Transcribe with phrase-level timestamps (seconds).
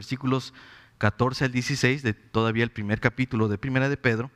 [0.00, 0.54] versículos
[0.96, 4.30] 14 al 16 de todavía el primer capítulo de Primera de Pedro.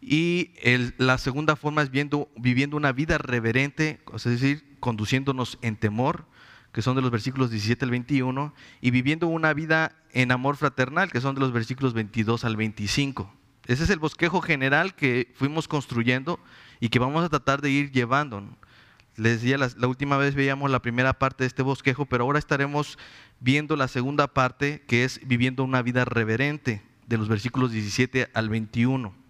[0.00, 0.50] Y
[0.98, 6.26] la segunda forma es viendo, viviendo una vida reverente, es decir, conduciéndonos en temor,
[6.72, 11.10] que son de los versículos 17 al 21, y viviendo una vida en amor fraternal,
[11.10, 13.32] que son de los versículos 22 al 25.
[13.66, 16.38] Ese es el bosquejo general que fuimos construyendo
[16.78, 18.44] y que vamos a tratar de ir llevando.
[19.16, 22.38] Les decía, la, la, última vez veíamos la primera parte de este bosquejo, pero ahora
[22.38, 22.98] estaremos
[23.40, 28.48] viendo la segunda parte, que es viviendo una vida reverente, de los versículos 17 al
[28.50, 29.28] 21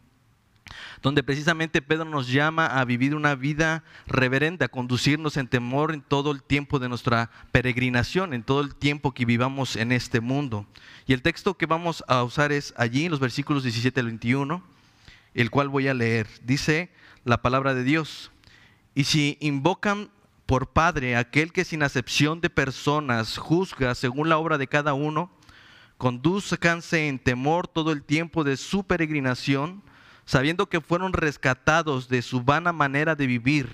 [1.03, 6.03] donde precisamente Pedro nos llama a vivir una vida reverente, a conducirnos en temor en
[6.03, 10.67] todo el tiempo de nuestra peregrinación, en todo el tiempo que vivamos en este mundo.
[11.06, 14.62] Y el texto que vamos a usar es allí, en los versículos 17 al 21,
[15.34, 16.27] el cual voy a leer.
[16.45, 16.91] Dice
[17.25, 18.33] la palabra de Dios,
[18.95, 20.11] y si invocan
[20.48, 25.30] por Padre aquel que sin acepción de personas juzga según la obra de cada uno,
[25.98, 29.82] conduzcanse en temor todo el tiempo de su peregrinación,
[30.24, 33.69] sabiendo que fueron rescatados de su vana manera de vivir,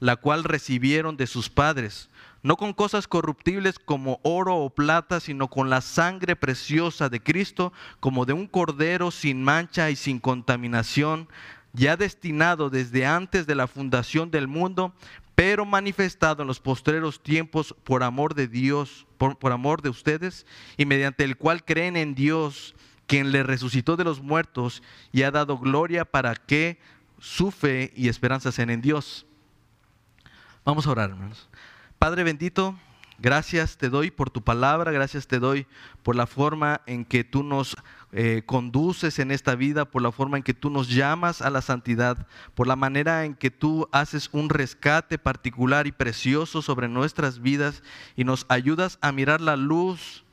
[0.00, 2.08] la cual recibieron de sus padres,
[2.42, 7.74] no con cosas corruptibles como oro o plata, sino con la sangre preciosa de Cristo,
[8.00, 11.28] como de un cordero sin mancha y sin contaminación,
[11.74, 14.94] ya destinado desde antes de la fundación del mundo,
[15.36, 20.46] pero manifestado en los postreros tiempos por amor de Dios, por, por amor de ustedes,
[20.76, 22.74] y mediante el cual creen en Dios
[23.06, 26.80] quien le resucitó de los muertos y ha dado gloria para que
[27.18, 29.26] su fe y esperanza sean en Dios.
[30.64, 31.48] Vamos a orar, hermanos.
[31.98, 32.74] Padre bendito,
[33.18, 35.66] gracias te doy por tu palabra, gracias te doy
[36.02, 37.76] por la forma en que tú nos
[38.18, 41.60] eh, conduces en esta vida, por la forma en que tú nos llamas a la
[41.60, 47.42] santidad, por la manera en que tú haces un rescate particular y precioso sobre nuestras
[47.42, 47.82] vidas
[48.16, 50.24] y nos ayudas a mirar la luz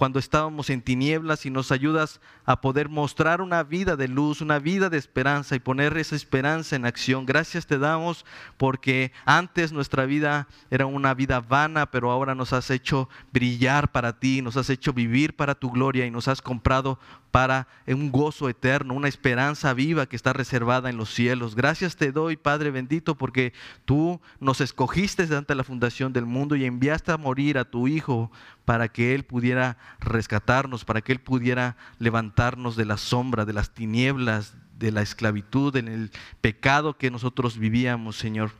[0.00, 4.58] cuando estábamos en tinieblas y nos ayudas a poder mostrar una vida de luz, una
[4.58, 7.26] vida de esperanza y poner esa esperanza en acción.
[7.26, 8.24] Gracias te damos
[8.56, 14.18] porque antes nuestra vida era una vida vana, pero ahora nos has hecho brillar para
[14.18, 16.98] ti, nos has hecho vivir para tu gloria y nos has comprado
[17.30, 21.54] para un gozo eterno, una esperanza viva que está reservada en los cielos.
[21.54, 23.52] Gracias te doy, Padre bendito, porque
[23.84, 28.30] tú nos escogiste ante la fundación del mundo y enviaste a morir a tu Hijo
[28.64, 33.70] para que Él pudiera rescatarnos, para que Él pudiera levantarnos de la sombra, de las
[33.70, 36.10] tinieblas, de la esclavitud, en el
[36.40, 38.50] pecado que nosotros vivíamos, Señor.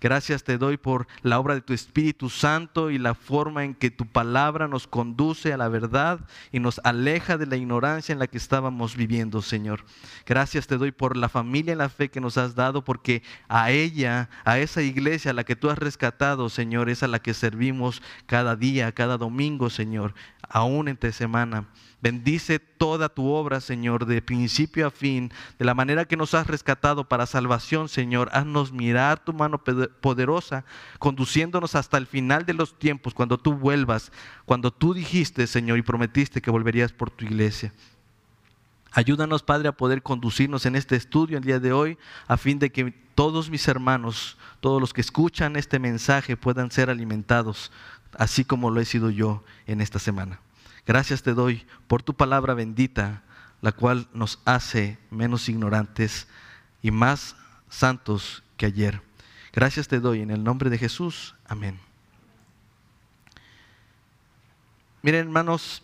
[0.00, 3.90] Gracias te doy por la obra de tu Espíritu Santo y la forma en que
[3.90, 6.20] tu palabra nos conduce a la verdad
[6.52, 9.84] y nos aleja de la ignorancia en la que estábamos viviendo, Señor.
[10.24, 13.70] Gracias te doy por la familia en la fe que nos has dado, porque a
[13.70, 17.34] ella, a esa iglesia a la que tú has rescatado, Señor, es a la que
[17.34, 20.14] servimos cada día, cada domingo, Señor,
[20.48, 21.66] aún entre semana.
[22.02, 26.46] Bendice toda tu obra, Señor, de principio a fin, de la manera que nos has
[26.46, 28.30] rescatado para salvación, Señor.
[28.32, 30.64] Haznos mirar tu mano poderosa,
[30.98, 34.12] conduciéndonos hasta el final de los tiempos, cuando tú vuelvas,
[34.44, 37.72] cuando tú dijiste, Señor, y prometiste que volverías por tu iglesia.
[38.92, 41.96] Ayúdanos, Padre, a poder conducirnos en este estudio el día de hoy,
[42.26, 46.90] a fin de que todos mis hermanos, todos los que escuchan este mensaje puedan ser
[46.90, 47.70] alimentados,
[48.18, 50.40] así como lo he sido yo en esta semana.
[50.86, 53.22] Gracias te doy por tu palabra bendita,
[53.60, 56.26] la cual nos hace menos ignorantes
[56.82, 57.36] y más
[57.68, 59.02] santos que ayer.
[59.52, 61.34] Gracias te doy en el nombre de Jesús.
[61.46, 61.78] Amén.
[65.02, 65.82] Miren, hermanos,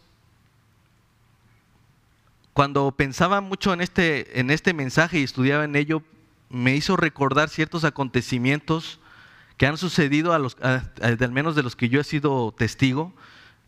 [2.53, 6.03] cuando pensaba mucho en este, en este mensaje y estudiaba en ello,
[6.49, 9.01] me hizo recordar ciertos acontecimientos
[9.57, 13.15] que han sucedido a los, al menos de los que yo he sido testigo,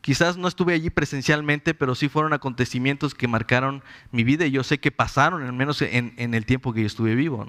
[0.01, 3.83] Quizás no estuve allí presencialmente, pero sí fueron acontecimientos que marcaron
[4.13, 7.15] mi vida y yo sé que pasaron, al menos en, el tiempo que yo estuve
[7.15, 7.49] vivo.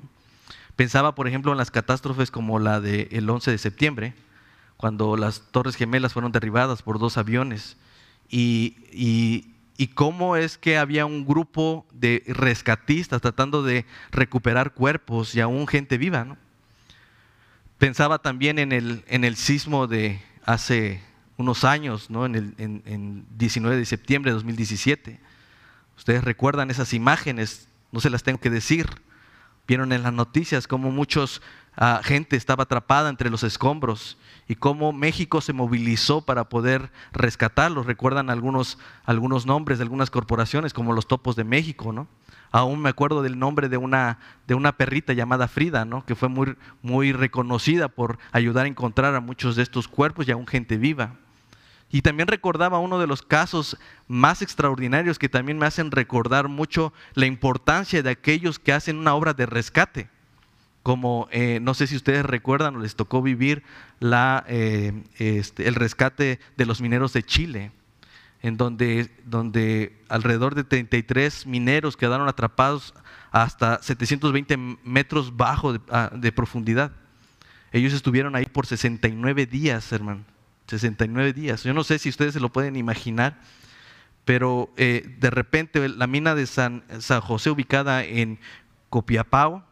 [0.79, 4.13] Pensaba, por ejemplo, en las catástrofes como la del 11 de septiembre,
[4.77, 7.75] cuando las Torres Gemelas fueron derribadas por dos aviones,
[8.29, 9.51] y,
[9.93, 15.97] cómo es que había un grupo de rescatistas tratando de recuperar cuerpos y aún gente
[15.97, 16.37] viva.
[17.77, 21.03] Pensaba también en el, en el sismo de hace
[21.35, 22.25] unos años, ¿no?
[22.25, 25.19] en, el, 19 de septiembre de 2017.
[25.97, 28.87] Ustedes recuerdan esas imágenes, no se las tengo que decir.
[29.69, 31.44] Vieron en las noticias cómo muchos
[31.77, 34.18] ah, gente estaba atrapada entre los escombros
[34.48, 37.86] y cómo México se movilizó para poder rescatarlos.
[37.86, 42.07] Recuerdan algunos, algunos nombres de algunas corporaciones como los Topos de México, ¿no?
[42.50, 44.18] Aún me acuerdo del nombre de una,
[44.48, 46.04] de una perrita llamada Frida, ¿no?
[46.04, 50.31] que fue muy, muy reconocida por ayudar a encontrar a muchos de estos cuerpos y
[50.31, 51.13] aún gente viva.
[51.91, 53.77] Y también recordaba uno de los casos
[54.07, 59.15] más extraordinarios que también me hacen recordar mucho la importancia de aquellos que hacen una
[59.15, 60.09] obra de rescate.
[60.83, 63.63] Como eh, no sé si ustedes recuerdan o les tocó vivir
[64.01, 67.71] eh, este, el rescate de los mineros de Chile,
[68.44, 72.94] en donde, donde alrededor de 33 mineros quedaron atrapados
[73.31, 76.92] hasta 720 metros bajo de, ah, de profundidad.
[77.71, 80.24] Ellos estuvieron ahí por 69 días, hermano.
[80.69, 81.63] 69 días.
[81.63, 83.39] Yo no sé si ustedes se lo pueden imaginar,
[84.25, 86.83] pero eh, de repente la mina de San,
[87.21, 88.39] José, ubicada en
[88.89, 89.63] Copiapao,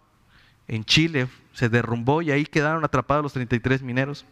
[0.67, 4.25] en Chile, se derrumbó y ahí quedaron atrapados los 33 mineros.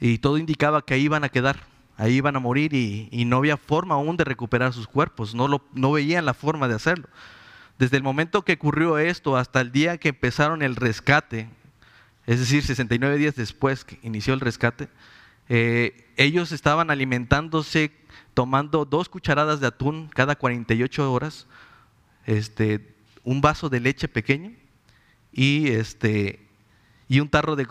[0.00, 1.60] Y todo indicaba que ahí iban a quedar,
[1.96, 5.48] ahí iban a morir y, y no había forma aún de recuperar sus cuerpos, no,
[5.48, 7.08] lo, no veían la forma de hacerlo.
[7.78, 11.48] Desde el momento que ocurrió esto hasta el día que empezaron el rescate,
[12.26, 14.88] es decir, 69 días después que inició el rescate,
[15.48, 17.92] eh, ellos estaban alimentándose
[18.34, 21.46] tomando dos cucharadas de atún cada 48 horas,
[22.26, 24.52] este, un vaso de leche pequeño
[25.32, 26.46] y, este,
[27.08, 27.66] y un tarro de,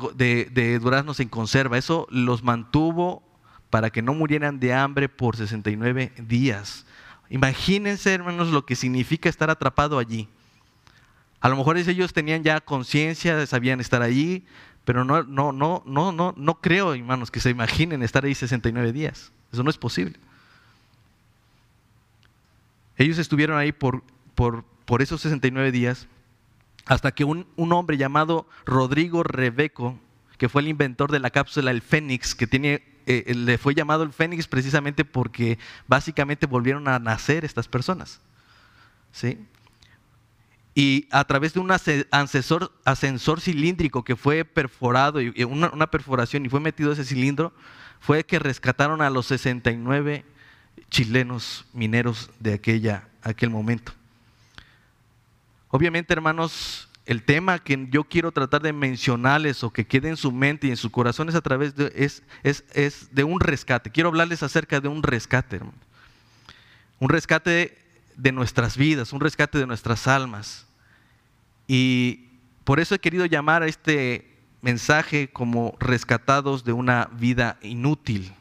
[0.51, 1.77] de, duraznos en conserva.
[1.77, 3.23] Eso los mantuvo
[3.69, 6.85] para que no murieran de hambre por 69 días.
[7.29, 10.27] Imagínense, hermanos, lo que significa estar atrapado allí.
[11.41, 14.45] A lo mejor ellos tenían ya conciencia, sabían estar allí,
[14.85, 18.91] pero no, no, no, no, no, no creo, hermanos, que se imaginen estar ahí 69
[18.91, 19.31] días.
[19.51, 20.19] Eso no es posible.
[22.97, 24.03] Ellos estuvieron ahí por,
[24.35, 26.07] por, esos 69 días
[26.85, 29.97] hasta que un, un, hombre llamado Rodrigo Rebeco,
[30.38, 34.03] que fue el inventor de la cápsula El Fénix, que tiene, eh, le fue llamado
[34.03, 35.57] el Fénix precisamente porque
[35.88, 38.19] básicamente volvieron a nacer estas personas.
[39.12, 39.39] ¿sí?
[40.75, 46.59] Y a través de un ascensor, cilíndrico que fue perforado, y una, perforación y fue
[46.59, 47.53] metido ese cilindro,
[47.99, 50.25] fue que rescataron a los 69
[50.89, 53.93] chilenos mineros de aquella, aquel momento.
[55.69, 60.31] Obviamente, hermanos, el tema que yo quiero tratar de mencionarles o que quede en su
[60.31, 63.91] mente y en sus corazones a través de, es, es, es de un rescate.
[63.91, 65.77] Quiero hablarles acerca de un rescate, hermano.
[66.99, 67.82] Un rescate
[68.18, 70.68] de nuestras vidas, un rescate de nuestras almas.
[71.68, 72.30] Y
[72.63, 78.33] por eso he querido llamar a este mensaje como rescatados de una vida inútil.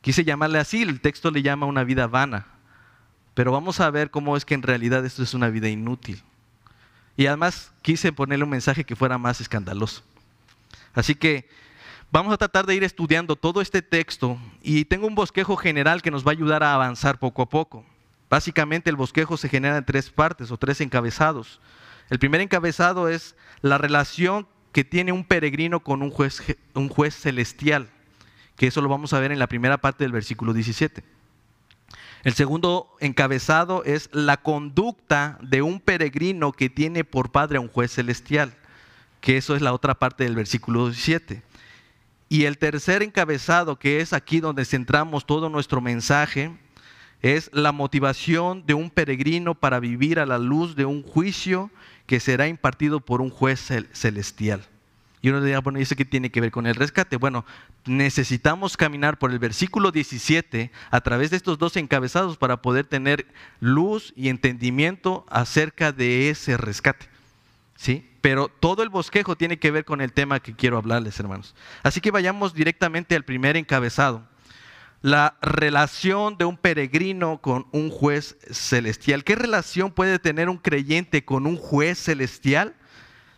[0.00, 2.46] Quise llamarle así, el texto le llama una vida vana,
[3.34, 6.22] pero vamos a ver cómo es que en realidad esto es una vida inútil.
[7.16, 10.02] Y además quise ponerle un mensaje que fuera más escandaloso.
[10.92, 11.48] Así que
[12.10, 16.10] vamos a tratar de ir estudiando todo este texto y tengo un bosquejo general que
[16.10, 17.86] nos va a ayudar a avanzar poco a poco.
[18.32, 21.60] Básicamente el bosquejo se genera en tres partes o tres encabezados.
[22.08, 26.42] El primer encabezado es la relación que tiene un peregrino con un juez,
[26.72, 27.90] un juez celestial,
[28.56, 31.04] que eso lo vamos a ver en la primera parte del versículo 17.
[32.24, 37.68] El segundo encabezado es la conducta de un peregrino que tiene por padre a un
[37.68, 38.54] juez celestial,
[39.20, 41.42] que eso es la otra parte del versículo 17.
[42.30, 46.56] Y el tercer encabezado, que es aquí donde centramos todo nuestro mensaje,
[47.22, 51.70] es la motivación de un peregrino para vivir a la luz de un juicio
[52.06, 53.60] que será impartido por un juez
[53.92, 54.64] celestial.
[55.22, 57.16] Y uno diría, bueno, ¿y eso qué tiene que ver con el rescate?
[57.16, 57.44] Bueno,
[57.86, 63.26] necesitamos caminar por el versículo 17 a través de estos dos encabezados para poder tener
[63.60, 67.06] luz y entendimiento acerca de ese rescate.
[67.76, 68.10] ¿Sí?
[68.20, 71.54] Pero todo el bosquejo tiene que ver con el tema que quiero hablarles, hermanos.
[71.84, 74.24] Así que vayamos directamente al primer encabezado
[75.02, 79.24] la relación de un peregrino con un juez celestial.
[79.24, 82.74] ¿Qué relación puede tener un creyente con un juez celestial?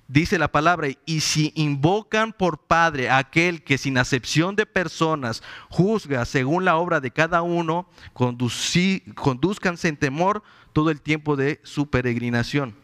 [0.06, 5.42] Dice la palabra, y si invocan por Padre a aquel que sin acepción de personas
[5.70, 10.42] juzga según la obra de cada uno, conduzcanse en temor
[10.74, 12.76] todo el tiempo de su peregrinación.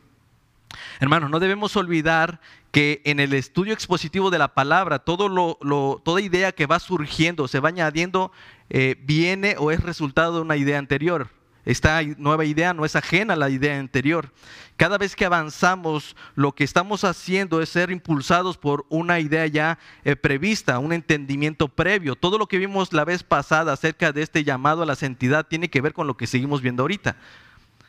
[1.00, 6.66] Hermanos, no debemos olvidar que en el estudio expositivo de la palabra, toda idea que
[6.66, 8.30] va surgiendo, se va añadiendo,
[8.68, 11.28] eh, viene o es resultado de una idea anterior.
[11.64, 14.32] Esta nueva idea no es ajena a la idea anterior.
[14.76, 19.78] Cada vez que avanzamos, lo que estamos haciendo es ser impulsados por una idea ya
[20.04, 22.16] eh, prevista, un entendimiento previo.
[22.16, 25.68] Todo lo que vimos la vez pasada acerca de este llamado a la santidad tiene
[25.68, 27.16] que ver con lo que seguimos viendo ahorita.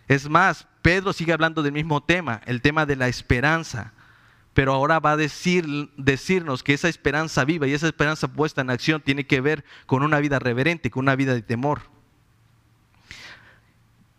[0.10, 3.94] Es más, Pedro sigue hablando del mismo tema, el tema de la esperanza
[4.54, 5.66] pero ahora va a decir,
[5.98, 10.04] decirnos que esa esperanza viva y esa esperanza puesta en acción tiene que ver con
[10.04, 11.82] una vida reverente, con una vida de temor.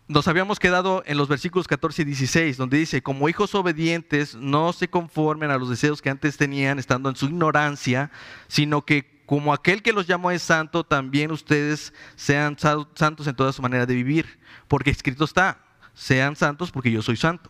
[0.07, 4.73] Nos habíamos quedado en los versículos 14 y 16, donde dice, como hijos obedientes, no
[4.73, 8.11] se conformen a los deseos que antes tenían estando en su ignorancia,
[8.47, 13.53] sino que como aquel que los llamó es santo, también ustedes sean santos en toda
[13.53, 14.39] su manera de vivir.
[14.67, 15.63] Porque escrito está,
[15.93, 17.49] sean santos porque yo soy santo.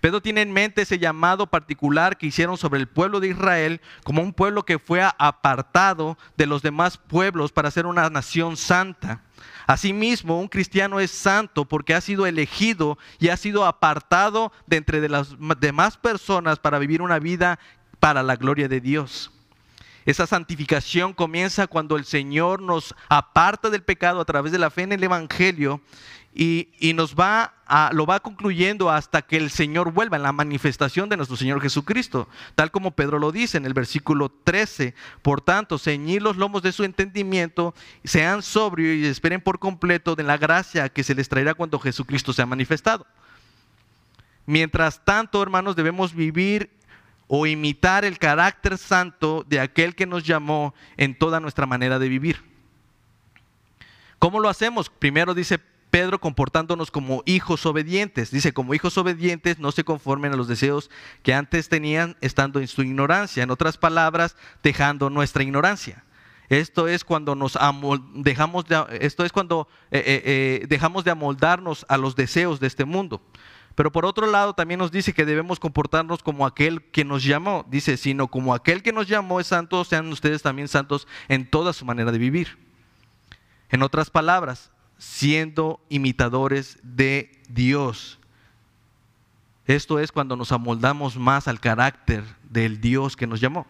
[0.00, 4.22] Pedro tiene en mente ese llamado particular que hicieron sobre el pueblo de Israel como
[4.22, 9.22] un pueblo que fue apartado de los demás pueblos para ser una nación santa.
[9.66, 15.00] Asimismo, un cristiano es santo porque ha sido elegido y ha sido apartado de entre
[15.00, 17.58] de las demás personas para vivir una vida
[18.00, 19.30] para la gloria de Dios.
[20.06, 24.82] Esa santificación comienza cuando el Señor nos aparta del pecado a través de la fe
[24.82, 25.82] en el Evangelio
[26.40, 31.08] y, nos va a, lo va concluyendo hasta que el Señor vuelva en la manifestación
[31.08, 34.94] de nuestro Señor Jesucristo, tal como Pedro lo dice en el versículo 13.
[35.20, 40.22] Por tanto, ceñir los lomos de su entendimiento, sean sobrios y esperen por completo de
[40.22, 43.04] la gracia que se les traerá cuando Jesucristo sea manifestado.
[44.46, 46.70] Mientras tanto, hermanos, debemos vivir
[47.26, 52.08] o imitar el carácter santo de aquel que nos llamó en toda nuestra manera de
[52.08, 52.44] vivir.
[54.20, 54.88] ¿Cómo lo hacemos?
[54.88, 55.58] Primero dice
[55.90, 58.30] Pedro comportándonos como hijos obedientes.
[58.30, 60.90] Dice, como hijos obedientes no se conformen a los deseos
[61.22, 63.42] que antes tenían estando en su ignorancia.
[63.42, 66.04] En otras palabras, dejando nuestra ignorancia.
[66.48, 67.58] Esto es cuando nos
[68.14, 72.66] dejamos de, esto es cuando eh, eh, eh, dejamos de amoldarnos a los deseos de
[72.66, 73.20] este mundo.
[73.74, 77.64] Pero por otro lado también nos dice que debemos comportarnos como aquel que nos llamó.
[77.68, 81.72] Dice, sino como aquel que nos llamó es santo, sean ustedes también santos en toda
[81.72, 82.58] su manera de vivir.
[83.70, 88.18] En otras palabras, siendo imitadores de Dios.
[89.66, 93.66] Esto es cuando nos amoldamos más al carácter del Dios que nos llamó.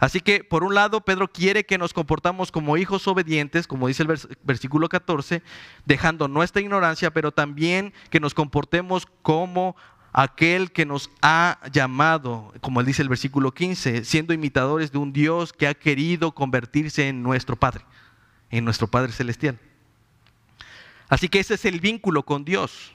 [0.00, 4.04] Así que, por un lado, Pedro quiere que nos comportamos como hijos obedientes, como dice
[4.04, 5.42] el versículo 14,
[5.86, 9.76] dejando nuestra ignorancia, pero también que nos comportemos como
[10.12, 15.52] aquel que nos ha llamado, como dice el versículo 15, siendo imitadores de un Dios
[15.52, 17.84] que ha querido convertirse en nuestro Padre,
[18.50, 19.58] en nuestro Padre Celestial.
[21.08, 22.92] Así que ese es el vínculo con Dios.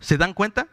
[0.00, 0.68] ¿Se dan cuenta?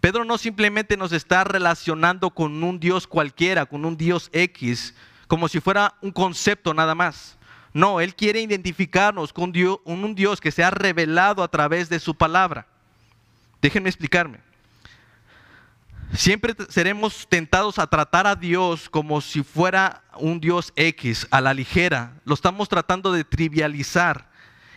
[0.00, 4.94] Pedro no simplemente nos está relacionando con un Dios cualquiera, con un Dios X,
[5.28, 7.38] como si fuera un concepto nada más.
[7.72, 9.52] No, Él quiere identificarnos con
[9.84, 12.66] un Dios que se ha revelado a través de su palabra.
[13.62, 14.40] Déjenme explicarme.
[16.14, 21.54] Siempre seremos tentados a tratar a Dios como si fuera un Dios X, a la
[21.54, 22.20] ligera.
[22.24, 24.31] Lo estamos tratando de trivializar.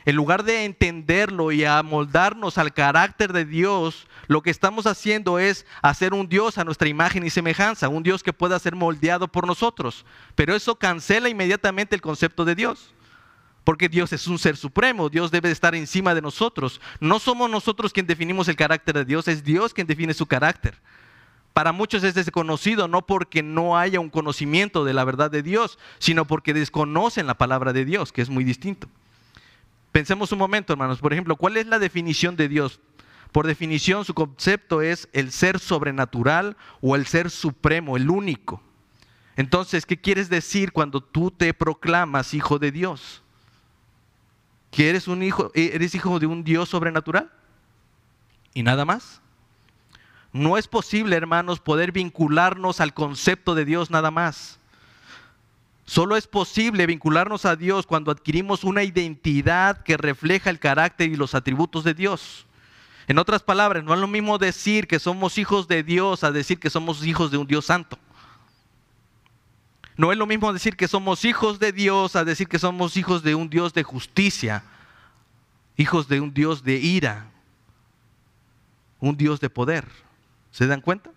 [0.05, 5.65] En lugar de entenderlo y amoldarnos al carácter de Dios, lo que estamos haciendo es
[5.81, 9.47] hacer un Dios a nuestra imagen y semejanza, un Dios que pueda ser moldeado por
[9.47, 10.05] nosotros.
[10.35, 12.93] Pero eso cancela inmediatamente el concepto de Dios.
[13.63, 16.79] Porque Dios es un ser supremo, Dios debe estar encima de nosotros.
[17.00, 20.75] No somos nosotros quien definimos el carácter de Dios, es Dios quien define su carácter.
[21.51, 25.79] Para muchos es desconocido, no porque no haya un conocimiento de la verdad de Dios,
[25.97, 28.88] sino porque desconocen la palabra de Dios, que es muy distinto.
[29.95, 30.99] Pensemos un momento, hermanos.
[30.99, 32.81] Por ejemplo, ¿cuál es la definición de Dios?
[33.31, 38.61] Por definición, su concepto es el ser sobrenatural o el ser supremo, el único.
[39.37, 43.23] Entonces, ¿qué quieres decir cuando tú te proclamas hijo de Dios?
[44.69, 47.31] ¿Que eres un hijo, eres hijo de un Dios sobrenatural?
[48.53, 49.21] ¿Y nada más?
[50.33, 54.59] No es posible, hermanos, poder vincularnos al concepto de Dios nada más.
[55.86, 61.15] Solo es posible vincularnos a Dios cuando adquirimos una identidad que refleja el carácter y
[61.15, 62.48] los atributos de Dios.
[63.08, 66.60] En otras palabras, no es lo mismo decir que somos hijos de Dios a decir
[66.60, 68.00] que somos hijos de un Dios santo.
[69.96, 73.22] No es lo mismo decir que somos hijos de Dios a decir que somos hijos
[73.22, 74.63] de un Dios de justicia,
[75.77, 77.32] hijos de un Dios de ira,
[79.00, 79.86] un Dios de poder.
[80.51, 81.12] ¿Se dan cuenta?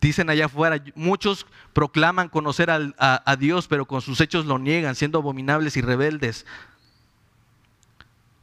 [0.00, 5.18] Dicen allá afuera, muchos proclaman conocer a, Dios, pero con sus hechos lo niegan, siendo
[5.18, 6.46] abominables y rebeldes,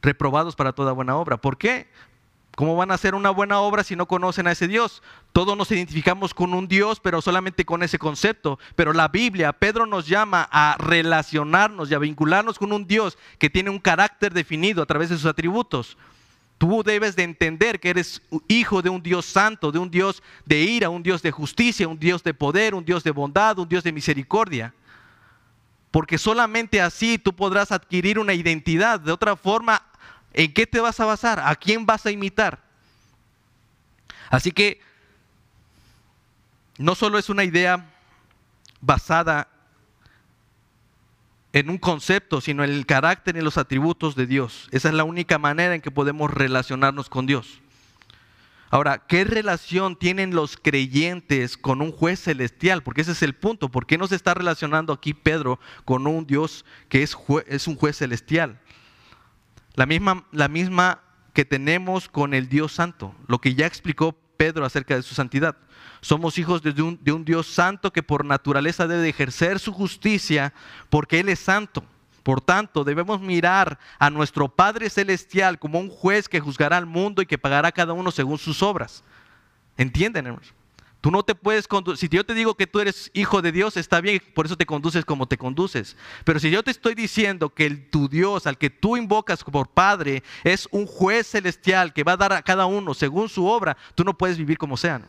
[0.00, 1.36] reprobados para toda buena obra.
[1.36, 1.88] ¿Por qué?
[2.54, 5.02] ¿Cómo van a hacer una buena obra si no conocen a ese Dios?
[5.32, 8.58] Todos nos identificamos con un Dios, pero solamente con ese concepto.
[8.76, 13.50] Pero la Biblia, Pedro nos llama a relacionarnos y a vincularnos con un Dios que
[13.50, 15.96] tiene un carácter definido a través de sus atributos.
[16.58, 20.60] Tú debes de entender que eres hijo de un Dios santo, de un Dios de
[20.60, 23.84] ira, un Dios de justicia, un Dios de poder, un Dios de bondad, un Dios
[23.84, 24.74] de misericordia.
[25.92, 28.98] Porque solamente así tú podrás adquirir una identidad.
[28.98, 29.82] De otra forma,
[30.32, 31.38] ¿en qué te vas a basar?
[31.38, 32.60] ¿A quién vas a imitar?
[34.28, 34.80] Así que
[36.76, 37.88] no solo es una idea
[38.80, 39.48] basada
[41.58, 44.68] en un concepto, sino en el carácter y los atributos de Dios.
[44.70, 47.60] Esa es la única manera en que podemos relacionarnos con Dios.
[48.70, 52.82] Ahora, ¿qué relación tienen los creyentes con un juez celestial?
[52.82, 53.70] Porque ese es el punto.
[53.70, 57.76] ¿Por qué no se está relacionando aquí Pedro con un Dios que es, es un
[57.76, 58.60] juez celestial?
[59.74, 61.00] La misma, la misma
[61.32, 65.56] que tenemos con el Dios Santo, lo que ya explicó Pedro acerca de su santidad.
[66.00, 70.54] Somos hijos de un, de un Dios santo que por naturaleza debe ejercer su justicia
[70.88, 71.84] porque Él es santo.
[72.22, 77.20] Por tanto, debemos mirar a nuestro Padre Celestial como un juez que juzgará al mundo
[77.20, 79.02] y que pagará a cada uno según sus obras.
[79.76, 80.54] ¿Entienden, hermanos?
[81.00, 82.08] Tú no te puedes conducir.
[82.10, 84.66] Si yo te digo que tú eres hijo de Dios, está bien, por eso te
[84.66, 85.96] conduces como te conduces.
[86.24, 90.24] Pero si yo te estoy diciendo que tu Dios, al que tú invocas por Padre,
[90.42, 94.02] es un juez celestial que va a dar a cada uno según su obra, tú
[94.02, 95.04] no puedes vivir como sean.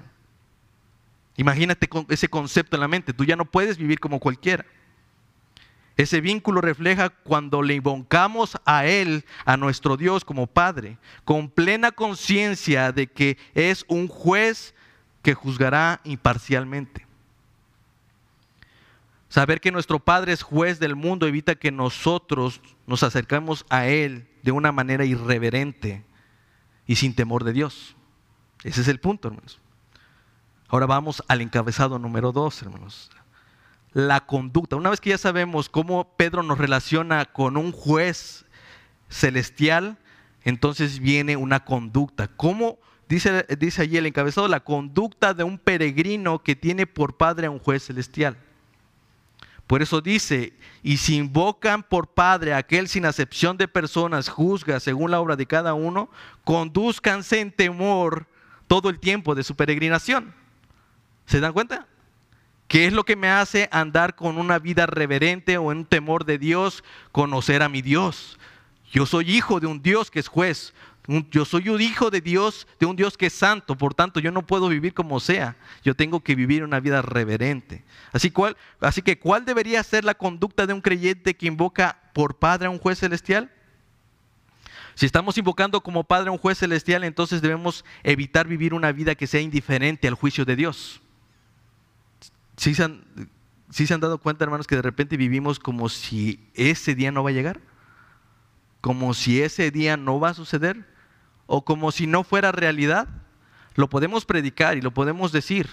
[1.38, 3.14] Imagínate ese concepto en la mente.
[3.14, 4.66] Tú ya no puedes vivir como cualquiera.
[5.98, 11.92] Ese vínculo refleja cuando le invocamos a Él, a nuestro Dios como Padre, con plena
[11.92, 14.76] conciencia de que es un juez
[15.30, 17.06] que juzgará imparcialmente.
[19.28, 24.28] Saber que nuestro Padre es juez del mundo evita que nosotros nos acercamos a Él
[24.42, 26.04] de una manera irreverente
[26.88, 27.96] y sin temor de Dios.
[28.64, 29.60] Ese es el punto, hermanos.
[30.68, 33.12] Ahora vamos al encabezado número dos, hermanos
[33.92, 34.76] la conducta.
[34.76, 38.46] Una vez que ya sabemos cómo Pedro nos relaciona con un juez
[39.10, 40.00] celestial,
[40.44, 42.28] entonces viene una conducta.
[42.30, 42.80] ¿Cómo
[43.10, 44.48] dice, dice allí el encabezado?
[44.48, 48.38] La conducta de un peregrino que tiene por padre a un juez celestial.
[49.70, 54.80] Por eso dice, y si invocan por Padre a aquel sin acepción de personas, juzga
[54.80, 56.10] según la obra de cada uno,
[56.44, 58.26] conduzcanse en temor
[58.66, 60.34] todo el tiempo de su peregrinación.
[61.28, 61.86] ¿Se dan cuenta?
[62.68, 66.26] ¿Qué es lo que me hace andar con una vida reverente o en un temor
[66.26, 66.84] de Dios?
[67.12, 68.40] Conocer a mi Dios.
[68.92, 70.74] Yo soy hijo de un Dios que es juez.
[71.32, 73.76] Yo soy un hijo de Dios, de un Dios que es santo.
[73.76, 75.56] Por tanto, yo no puedo vivir como sea.
[75.84, 77.84] Yo tengo que vivir una vida reverente.
[78.12, 82.36] Así, cual, así que, ¿cuál debería ser la conducta de un creyente que invoca por
[82.36, 83.52] Padre a un juez celestial?
[84.94, 89.16] Si estamos invocando como Padre a un juez celestial, entonces debemos evitar vivir una vida
[89.16, 91.02] que sea indiferente al juicio de Dios.
[92.58, 97.24] ¿Sí se, han, dado cuenta, hermanos, que de repente vivimos como si ese día no
[97.24, 97.62] va a llegar?
[98.82, 100.86] Como si ese día no va a suceder?
[101.52, 103.08] ¿O como si no fuera realidad?
[103.74, 105.68] Lo podemos predicar y lo podemos decir.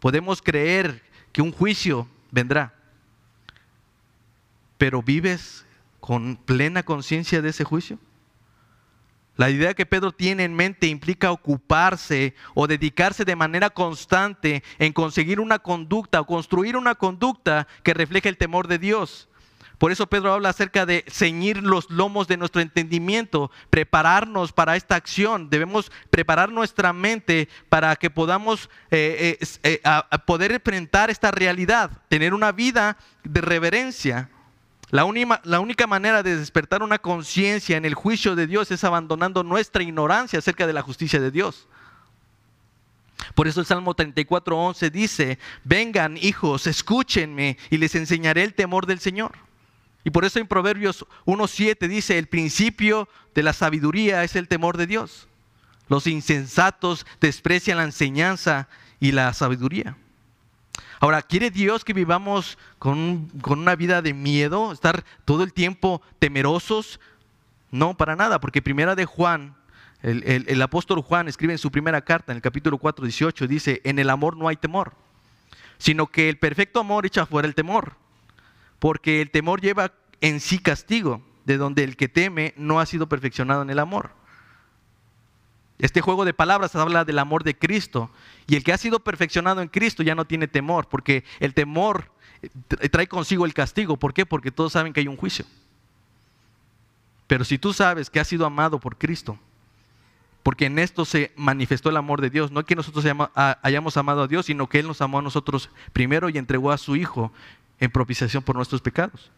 [0.00, 2.74] Podemos creer que un juicio vendrá.
[4.76, 5.64] Pero ¿vives
[6.00, 8.00] con plena conciencia de ese juicio?
[9.36, 14.92] La idea que Pedro tiene en mente implica ocuparse o dedicarse de manera constante en
[14.92, 19.27] conseguir una conducta o construir una conducta que refleje el temor de Dios.
[19.78, 24.96] Por eso Pedro habla acerca de ceñir los lomos de nuestro entendimiento, prepararnos para esta
[24.96, 25.50] acción.
[25.50, 32.34] Debemos preparar nuestra mente para que podamos eh, eh, eh, poder enfrentar esta realidad, tener
[32.34, 34.28] una vida de reverencia.
[34.90, 39.82] La, única manera de despertar una conciencia en el juicio de Dios es abandonando nuestra
[39.82, 41.68] ignorancia acerca de la justicia de Dios.
[43.34, 48.98] Por eso el Salmo 34.11 dice, vengan hijos, escúchenme y les enseñaré el temor del
[48.98, 49.47] Señor.
[50.08, 54.78] Y por eso en Proverbios 1.7 dice, el principio de la sabiduría es el temor
[54.78, 55.28] de Dios.
[55.86, 59.98] Los insensatos desprecian la enseñanza y la sabiduría.
[60.98, 67.00] Ahora, ¿quiere Dios que vivamos con, una vida de miedo, estar todo el tiempo temerosos?
[67.70, 69.56] No, para nada, porque primera de Juan,
[70.00, 73.98] el, apóstol Juan escribe en su primera carta, en el capítulo 4, 18, dice, en
[73.98, 74.94] el amor no hay temor,
[75.76, 78.07] sino que el perfecto amor echa fuera el temor,
[78.78, 83.08] porque el temor lleva en sí castigo, de donde el que teme no ha sido
[83.08, 84.10] perfeccionado en el amor.
[85.78, 88.10] Este juego de palabras habla del amor de Cristo.
[88.46, 92.10] Y el que ha sido perfeccionado en Cristo ya no tiene temor, porque el temor
[92.42, 93.96] eh, trae consigo el castigo.
[93.96, 94.26] ¿Por qué?
[94.26, 95.44] Porque todos saben que hay un juicio.
[97.26, 99.38] Pero si tú sabes que has sido amado por Cristo,
[100.42, 103.04] porque en esto se manifestó el amor de Dios, no que nosotros
[103.62, 106.78] hayamos amado a Dios, sino que Él nos amó a nosotros primero y entregó a
[106.78, 107.32] su Hijo
[107.80, 109.30] en propiciación por nuestros pecados.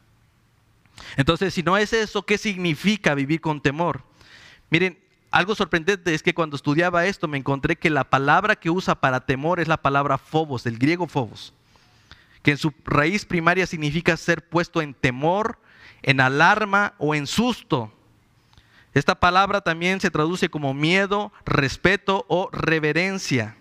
[1.17, 4.03] Entonces, si no es eso, ¿qué significa vivir con temor?
[4.71, 4.99] Miren,
[5.31, 9.27] algo sorprendente es que cuando estudiaba esto me encontré que la palabra que usa para
[9.27, 11.55] temor es la palabra phobos, del griego phobos,
[12.43, 15.59] que en su raíz primaria significa ser puesto en temor,
[16.03, 17.93] en alarma o en susto.
[18.93, 23.57] Esta palabra también se traduce como miedo, respeto o reverencia.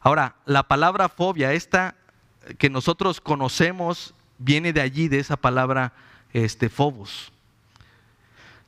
[0.00, 1.96] Ahora, la palabra fobia, esta
[2.58, 5.92] que nosotros conocemos, viene de allí, de esa palabra
[6.32, 7.32] este, phobos.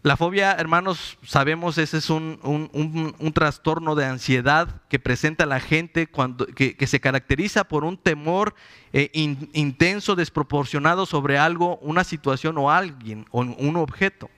[0.03, 6.47] La fobia, hermanos, sabemos, ese es un, trastorno de ansiedad que presenta la gente cuando,
[6.47, 8.55] que, se caracteriza por un temor
[8.93, 14.31] eh, intenso, desproporcionado sobre algo, una situación o alguien o un objeto.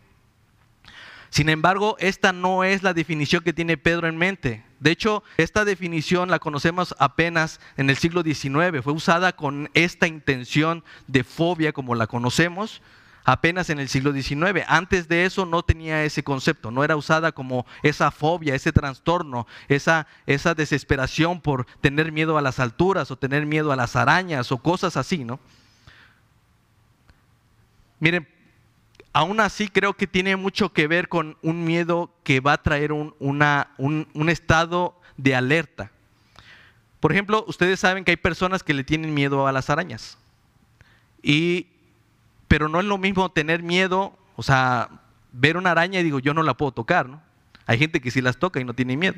[1.31, 4.65] Sin embargo, esta no es la definición que tiene Pedro en mente.
[4.81, 8.83] De hecho, esta definición la conocemos apenas en el siglo XIX.
[8.83, 12.81] Fue usada con esta intención de fobia como la conocemos
[13.25, 14.65] apenas en el siglo XIX.
[14.69, 19.47] Antes de eso no tenía ese concepto, no era usada como esa fobia, ese trastorno,
[19.69, 24.51] esa, esa desesperación por tener miedo a las alturas o tener miedo a las arañas
[24.51, 25.41] o cosas así, ¿no?
[28.01, 28.27] Miren,
[29.19, 32.93] aún así creo que tiene mucho que ver con un miedo que va a traer
[32.93, 35.91] un, estado de alerta.
[37.01, 40.19] Por ejemplo, ustedes saben que hay personas que le tienen miedo a las arañas.
[41.21, 41.67] Y
[42.47, 44.89] pero no es lo mismo tener miedo, o sea,
[45.33, 47.21] ver una araña y digo, yo no la puedo tocar, ¿no?
[47.67, 49.17] Hay gente que sí las toca y no tiene miedo.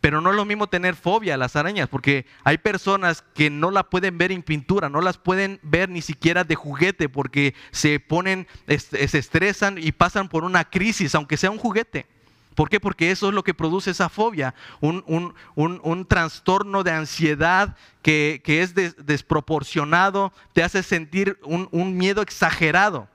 [0.00, 3.70] Pero no es lo mismo tener fobia a las arañas, porque hay personas que no
[3.70, 8.00] la pueden ver en pintura, no las pueden ver ni siquiera de juguete, porque se
[8.00, 12.06] ponen, se estresan y pasan por una crisis, aunque sea un juguete.
[12.54, 12.80] ¿Por qué?
[12.80, 20.32] Porque eso es lo que produce esa fobia, un, trastorno de ansiedad que, es desproporcionado,
[20.52, 23.08] te hace sentir un, miedo exagerado.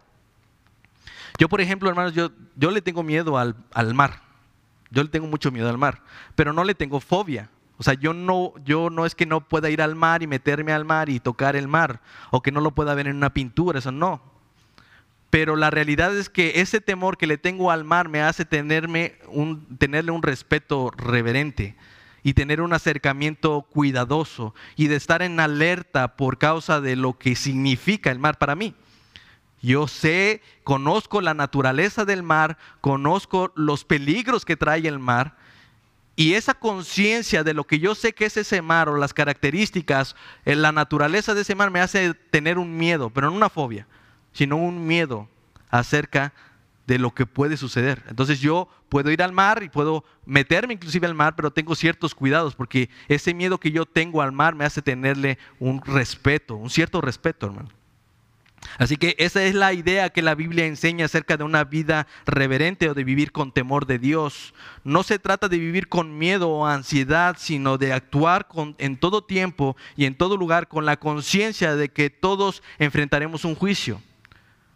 [1.38, 4.22] Yo, por ejemplo, hermanos, yo, yo le tengo miedo al, al, mar.
[4.92, 6.02] Yo le tengo mucho miedo al mar,
[6.36, 7.50] pero no le tengo fobia.
[7.78, 10.72] O sea, yo no, yo no es que no pueda ir al mar y meterme
[10.72, 13.80] al mar y tocar el mar, o que no lo pueda ver en una pintura,
[13.80, 14.36] eso no
[15.36, 19.16] pero la realidad es que ese temor que le tengo al mar me hace tenerme
[19.28, 21.76] un, tenerle un respeto reverente
[22.24, 27.36] y tener un acercamiento cuidadoso y de estar en alerta por causa de lo que
[27.36, 28.76] significa el mar para mí.
[29.66, 35.36] Yo sé, conozco la naturaleza del mar, conozco los peligros que trae el mar,
[36.16, 40.16] y esa conciencia de lo que yo sé que es ese mar o las características,
[40.46, 43.88] en la naturaleza de ese mar me hace tener un miedo, pero no una fobia
[44.36, 45.30] sino un miedo
[45.70, 46.34] acerca
[46.86, 48.04] de lo que puede suceder.
[48.10, 52.14] Entonces yo puedo ir al mar y puedo meterme inclusive al mar, pero tengo ciertos
[52.14, 56.70] cuidados porque ese miedo que yo tengo al mar me hace tenerle un respeto, un
[56.70, 57.70] cierto respeto, hermano.
[58.78, 62.90] Así que esa es la idea que la Biblia enseña acerca de una vida reverente
[62.90, 64.54] o de vivir con temor de Dios.
[64.84, 68.48] No se trata de vivir con miedo o ansiedad, sino de actuar
[68.78, 73.56] en todo tiempo y en todo lugar con la conciencia de que todos enfrentaremos un
[73.56, 74.02] juicio.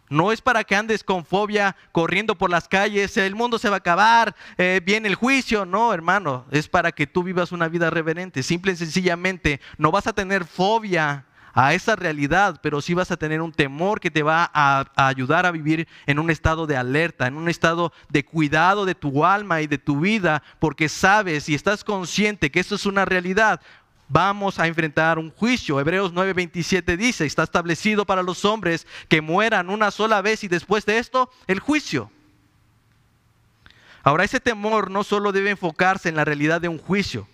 [0.10, 3.76] No es para que andes con fobia corriendo por las calles, el mundo se va
[3.76, 5.66] a acabar, eh, viene el juicio.
[5.66, 8.42] No, hermano, es para que tú vivas una vida reverente.
[8.42, 11.26] Simple y sencillamente, no vas a tener fobia
[11.62, 15.08] a esa realidad, pero sí vas a tener un temor que te va a, a,
[15.10, 19.26] ayudar a vivir en un estado de alerta, en un estado de cuidado de tu
[19.26, 23.60] alma y de tu vida, porque sabes y estás consciente que eso es una realidad
[24.08, 25.82] vamos a enfrentar un juicio.
[25.82, 30.86] Hebreos 9:27 dice, está establecido para los hombres que mueran una sola vez y después
[30.86, 32.10] de esto el juicio.
[34.02, 37.28] Ahora ese temor no solo debe enfocarse en la realidad de un juicio,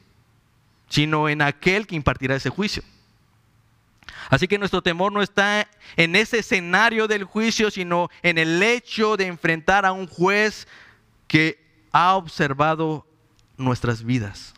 [0.90, 2.84] sino en aquel que impartirá ese juicio.
[4.30, 9.18] Así que nuestro temor no está en ese escenario del juicio, sino en el hecho
[9.18, 10.68] de enfrentar a un juez
[11.28, 13.06] que ha observado
[13.58, 14.54] nuestras vidas.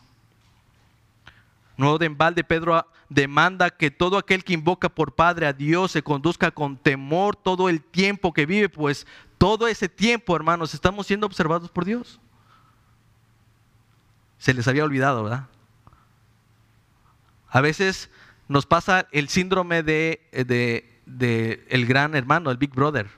[1.76, 6.02] No de embalde, Pedro demanda que todo aquel que invoca por Padre a Dios se
[6.02, 9.06] conduzca con temor todo el tiempo que vive, pues
[9.38, 12.20] todo ese tiempo, hermanos, estamos siendo observados por Dios.
[14.38, 15.46] Se les había olvidado, ¿verdad?
[17.48, 18.10] A veces
[18.48, 20.20] nos pasa el síndrome de,
[21.68, 23.08] el gran hermano, el Big Brother.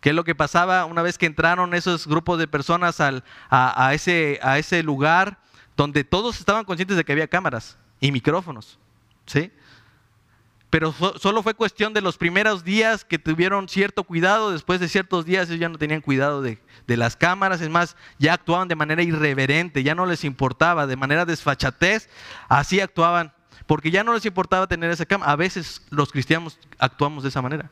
[0.00, 4.40] ¿Qué es lo que pasaba una vez que entraron esos grupos de personas a, ese,
[4.42, 5.38] a ese lugar?
[5.76, 8.78] donde todos estaban conscientes de que había cámaras y micrófonos,
[9.26, 9.50] ¿sí?
[10.70, 15.26] Pero solo fue cuestión de los primeros días que tuvieron cierto cuidado, después de ciertos
[15.26, 19.02] días ellos ya no tenían cuidado de, las cámaras, es más, ya actuaban de manera
[19.02, 22.08] irreverente, ya no les importaba, de manera desfachatez,
[22.48, 23.34] así actuaban,
[23.66, 25.32] porque ya no les importaba tener esa cámara.
[25.32, 27.70] A veces los cristianos actuamos de esa manera.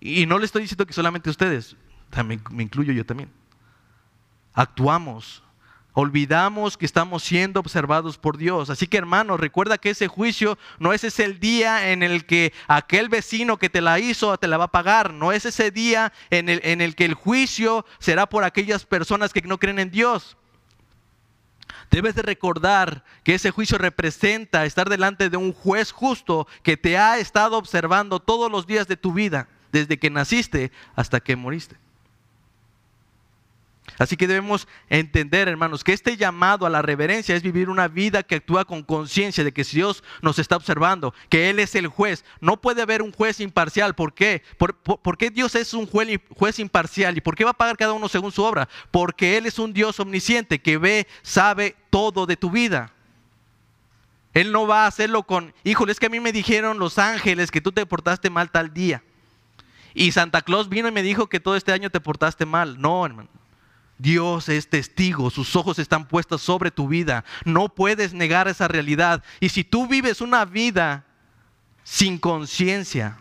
[0.00, 1.76] Y no le estoy diciendo que solamente ustedes,
[2.10, 3.30] también me incluyo yo también.
[4.52, 5.42] Actuamos
[5.98, 8.68] Olvidamos que estamos siendo observados por Dios.
[8.68, 12.52] Así que hermanos, recuerda que ese juicio no es ese el día en el que
[12.68, 15.14] aquel vecino que te la hizo te la va a pagar.
[15.14, 19.32] No es ese día en el, en el que el juicio será por aquellas personas
[19.32, 20.36] que no creen en Dios.
[21.90, 26.98] Debes de recordar que ese juicio representa estar delante de un juez justo que te
[26.98, 31.76] ha estado observando todos los días de tu vida, desde que naciste hasta que moriste.
[33.98, 38.22] Así que debemos entender, hermanos, que este llamado a la reverencia es vivir una vida
[38.22, 42.24] que actúa con conciencia de que Dios nos está observando, que Él es el juez.
[42.40, 43.94] No puede haber un juez imparcial.
[43.94, 44.42] ¿Por qué?
[44.58, 47.16] ¿Por, qué Dios es un juez, juez imparcial?
[47.16, 48.68] ¿Y por qué va a pagar cada uno según su obra?
[48.90, 52.92] Porque Él es un Dios omnisciente que ve, sabe todo de tu vida.
[54.34, 57.50] Él no va a hacerlo con, híjole, es que a mí me dijeron los ángeles
[57.50, 59.02] que tú te portaste mal tal día.
[59.94, 62.78] Y Santa Claus vino y me dijo que todo este año te portaste mal.
[62.78, 63.30] No, hermano.
[63.98, 67.24] Dios es testigo, sus ojos están puestos sobre tu vida.
[67.44, 69.24] No puedes negar esa realidad.
[69.40, 71.04] Y si tú vives una vida
[71.82, 73.18] sin conciencia,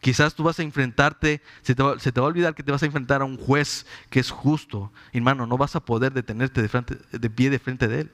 [0.00, 3.22] quizás tú vas a enfrentarte, se te, va, a olvidar que te vas a enfrentar
[3.22, 4.92] a un juez que es justo.
[5.12, 8.12] Hermano, no vas a poder detenerte de, de pie de frente de él.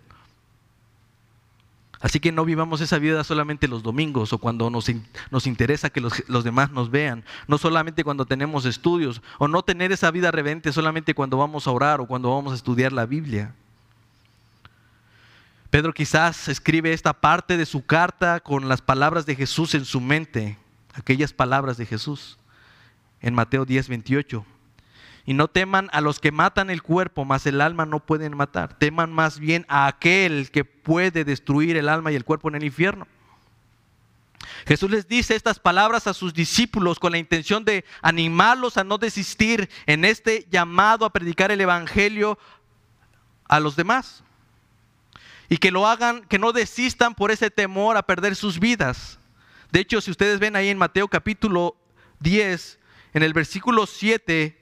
[2.00, 4.86] Así que no vivamos esa vida solamente los domingos o cuando nos,
[5.30, 9.62] nos interesa que los, los, demás nos vean, no solamente cuando tenemos estudios, o no
[9.62, 13.04] tener esa vida reverente solamente cuando vamos a orar o cuando vamos a estudiar la
[13.04, 13.52] Biblia.
[15.70, 20.00] Pedro quizás escribe esta parte de su carta con las palabras de Jesús en su
[20.00, 20.56] mente,
[20.94, 22.38] aquellas palabras de Jesús,
[23.20, 24.46] en Mateo 10, 28.
[25.28, 28.78] Y no teman a los que matan el cuerpo, mas el alma no pueden matar.
[28.78, 32.64] Teman más bien a aquel que puede destruir el alma y el cuerpo en el
[32.64, 33.06] infierno.
[34.66, 38.96] Jesús les dice estas palabras a sus discípulos con la intención de animarlos a no
[38.96, 42.38] desistir en este llamado a predicar el Evangelio
[43.48, 44.24] a los demás.
[45.50, 49.18] Y que lo hagan, que no desistan por ese temor a perder sus vidas.
[49.72, 51.76] De hecho, si ustedes ven ahí en Mateo capítulo
[52.20, 52.78] 10,
[53.12, 54.57] en el versículo 7,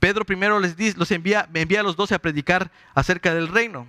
[0.00, 3.86] Pedro primero les dice, los envía, envía a los doce a predicar acerca del reino.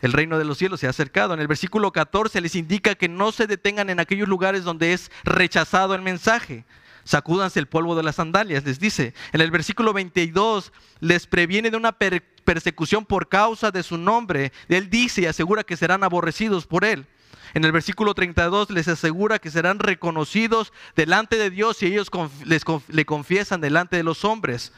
[0.00, 1.32] El reino de los cielos se ha acercado.
[1.32, 5.10] En el versículo 14 les indica que no se detengan en aquellos lugares donde es
[5.24, 6.64] rechazado el mensaje.
[7.04, 9.14] Sacúdanse el polvo de las sandalias, les dice.
[9.32, 14.52] En el versículo 22 les previene de una persecución por causa de su nombre.
[14.68, 17.06] Él dice y asegura que serán aborrecidos por él.
[17.54, 22.10] En el versículo 32 les asegura que serán reconocidos delante de Dios y ellos
[22.44, 24.72] les, le confiesan delante de los hombres.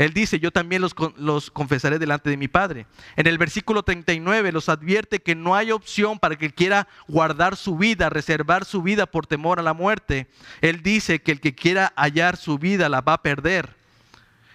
[0.00, 2.86] Él dice, yo también los, los, confesaré delante de mi Padre.
[3.16, 7.76] En el versículo 39 los advierte que no hay opción para que quiera guardar su
[7.76, 10.26] vida, reservar su vida por temor a la muerte.
[10.62, 13.79] Él dice que el que quiera hallar su vida la va a perder.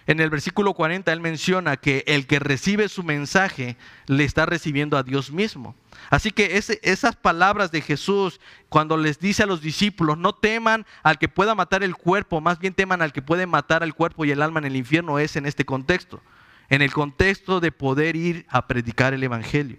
[0.06, 4.96] En el versículo 40 él menciona que el que recibe su mensaje le está recibiendo
[4.96, 5.74] a Dios mismo.
[6.10, 11.18] Así que esas palabras de Jesús, cuando les dice a los discípulos, no teman al
[11.18, 14.30] que pueda matar el cuerpo, más bien teman al que puede matar el cuerpo y
[14.30, 16.22] el alma en el infierno, es en este contexto,
[16.68, 19.78] en el contexto de poder ir a predicar el Evangelio.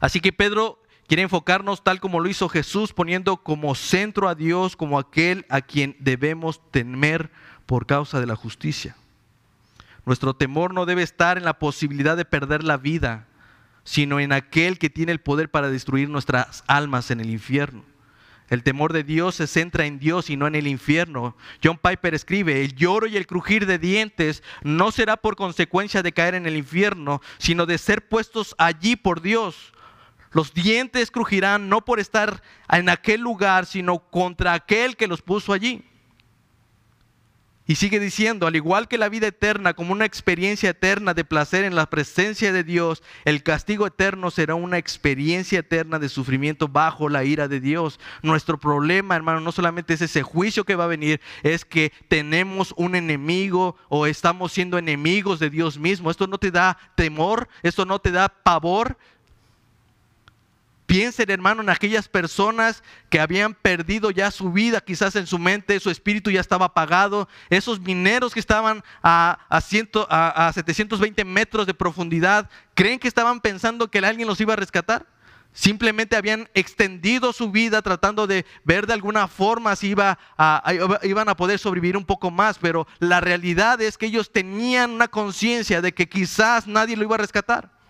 [0.00, 4.74] Así que Pedro quiere enfocarnos tal como lo hizo Jesús, poniendo como centro a Dios,
[4.74, 7.30] como aquel a quien debemos temer
[7.72, 8.96] por causa de la justicia.
[10.04, 13.26] Nuestro temor no debe estar en la posibilidad de perder la vida,
[13.82, 17.82] sino en aquel que tiene el poder para destruir nuestras almas en el infierno.
[18.50, 21.34] El temor de Dios se centra en Dios y no en el infierno.
[21.64, 26.12] John Piper escribe, el lloro y el crujir de dientes no será por consecuencia de
[26.12, 29.72] caer en el infierno, sino de ser puestos allí por Dios.
[30.32, 35.54] Los dientes crujirán no por estar en aquel lugar, sino contra aquel que los puso
[35.54, 35.86] allí.
[37.64, 41.64] Y sigue diciendo, al igual que la vida eterna como una experiencia eterna de placer
[41.64, 47.08] en la presencia de Dios, el castigo eterno será una experiencia eterna de sufrimiento bajo
[47.08, 48.00] la ira de Dios.
[48.22, 52.74] Nuestro problema, hermano, no solamente es ese juicio que va a venir, es que tenemos
[52.76, 56.10] un enemigo o estamos siendo enemigos de Dios mismo.
[56.10, 58.98] Esto no te da temor, esto no te da pavor,
[60.92, 65.80] Piensen, hermano, en aquellas personas que habían perdido ya su vida, quizás en su mente,
[65.80, 67.30] su espíritu ya estaba apagado.
[67.48, 73.90] Esos mineros que estaban a, a, a 720 metros de profundidad, ¿creen que estaban pensando
[73.90, 75.06] que alguien los iba a rescatar?
[75.54, 80.18] Simplemente habían extendido su vida tratando de ver de alguna forma si iba
[81.02, 85.08] iban a poder sobrevivir un poco más, pero la realidad es que ellos tenían una
[85.08, 87.81] conciencia de que quizás nadie lo iba a rescatar.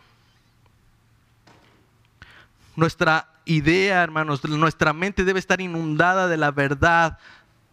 [2.74, 7.18] Nuestra idea, hermanos, nuestra mente debe estar inundada de la verdad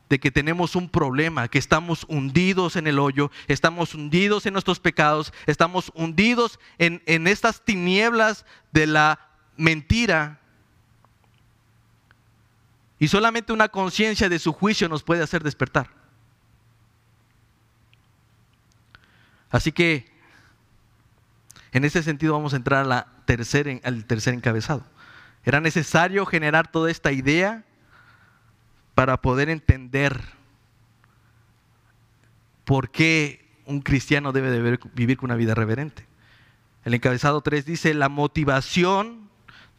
[0.09, 4.79] de que tenemos un problema, que estamos hundidos en el hoyo, estamos hundidos en nuestros
[4.79, 9.19] pecados, estamos hundidos en, en estas tinieblas de la
[9.55, 10.39] mentira.
[12.97, 15.89] Y solamente una conciencia de su juicio nos puede hacer despertar.
[19.51, 20.11] Así que
[21.71, 24.83] en ese sentido vamos a entrar a la tercer, al tercer encabezado.
[25.43, 27.63] Era necesario generar toda esta idea
[28.95, 30.21] para poder entender
[32.65, 36.05] por qué un cristiano debe de vivir con una vida reverente.
[36.83, 39.29] El encabezado 3 dice, la motivación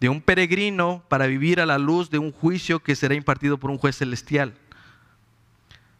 [0.01, 3.71] de un peregrino para vivir a la luz de un juicio que será impartido por
[3.71, 4.55] un juez celestial.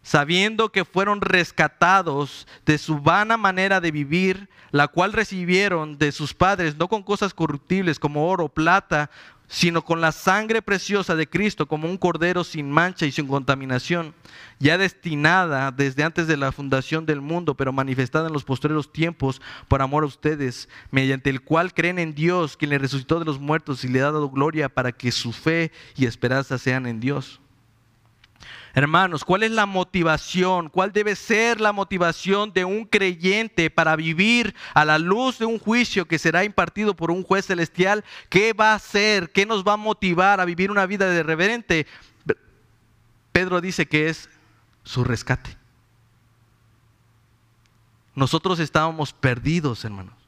[0.03, 6.33] Sabiendo que fueron rescatados de su vana manera de vivir, la cual recibieron de sus
[6.33, 9.11] padres, no con cosas corruptibles como oro, plata,
[9.51, 14.15] sino con la sangre preciosa de Cristo como un cordero sin mancha y sin contaminación,
[14.61, 19.43] ya destinada desde antes de la fundación del mundo, pero manifestada en los postreros tiempos
[19.67, 23.41] por amor a ustedes, mediante el cual creen en Dios, quien le resucitó de los
[23.41, 27.41] muertos y le ha dado gloria para que su fe y esperanza sean en Dios.
[28.75, 30.69] Hermanos, ¿cuál es la motivación?
[30.69, 35.59] ¿Cuál debe ser la motivación de un creyente para vivir a la luz de un
[35.59, 38.05] juicio que será impartido por un juez celestial?
[38.29, 39.31] ¿Qué va a hacer?
[39.31, 41.87] ¿Qué nos va a motivar a vivir una vida de reverente?
[43.33, 44.29] Pedro dice que es
[44.85, 45.57] su rescate.
[48.15, 50.20] Nosotros estábamos perdidos, hermanos.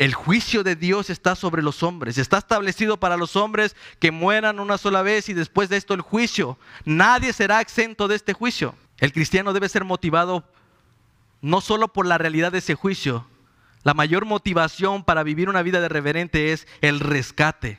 [0.00, 2.16] El juicio de Dios está sobre los hombres.
[2.16, 6.00] Está establecido para los hombres que mueran una sola vez y después de esto el
[6.00, 6.58] juicio.
[6.86, 8.74] Nadie será exento de este juicio.
[8.96, 10.42] El cristiano debe ser motivado
[11.42, 13.26] no solo por la realidad de ese juicio.
[13.82, 17.78] La mayor motivación para vivir una vida de reverente es el rescate.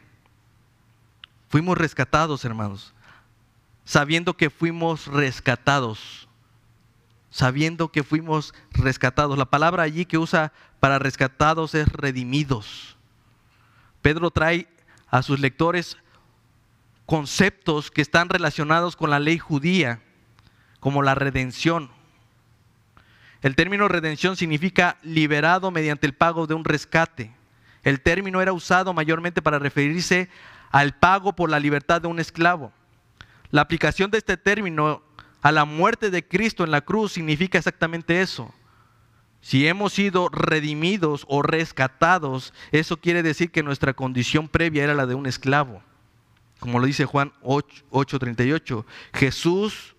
[1.50, 2.94] Fuimos rescatados, hermanos.
[3.84, 6.28] Sabiendo que fuimos rescatados
[7.32, 9.38] sabiendo que fuimos rescatados.
[9.38, 10.52] La palabra allí que usa
[10.82, 12.98] para rescatados es redimidos.
[14.02, 14.68] Pedro trae
[15.10, 15.96] a sus lectores
[17.06, 20.02] conceptos que están relacionados con la ley judía,
[20.80, 21.92] como la redención.
[23.44, 27.32] El término redención significa liberado mediante el pago de un rescate.
[27.84, 30.30] El término era usado mayormente para referirse
[30.72, 32.74] al pago por la libertad de un esclavo.
[33.52, 35.04] La aplicación de este término
[35.44, 38.52] a la muerte de Cristo en la cruz significa exactamente eso.
[39.42, 45.08] Si hemos sido redimidos o rescatados, eso quiere decir que nuestra condición previa era la
[45.08, 45.82] de un esclavo.
[46.60, 49.96] Como lo dice Juan 8:38, Jesús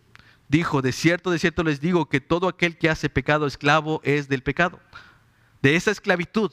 [0.48, 4.28] dijo, de cierto, de cierto les digo que todo aquel que hace pecado esclavo es
[4.28, 4.78] del pecado.
[5.60, 6.52] De esa esclavitud,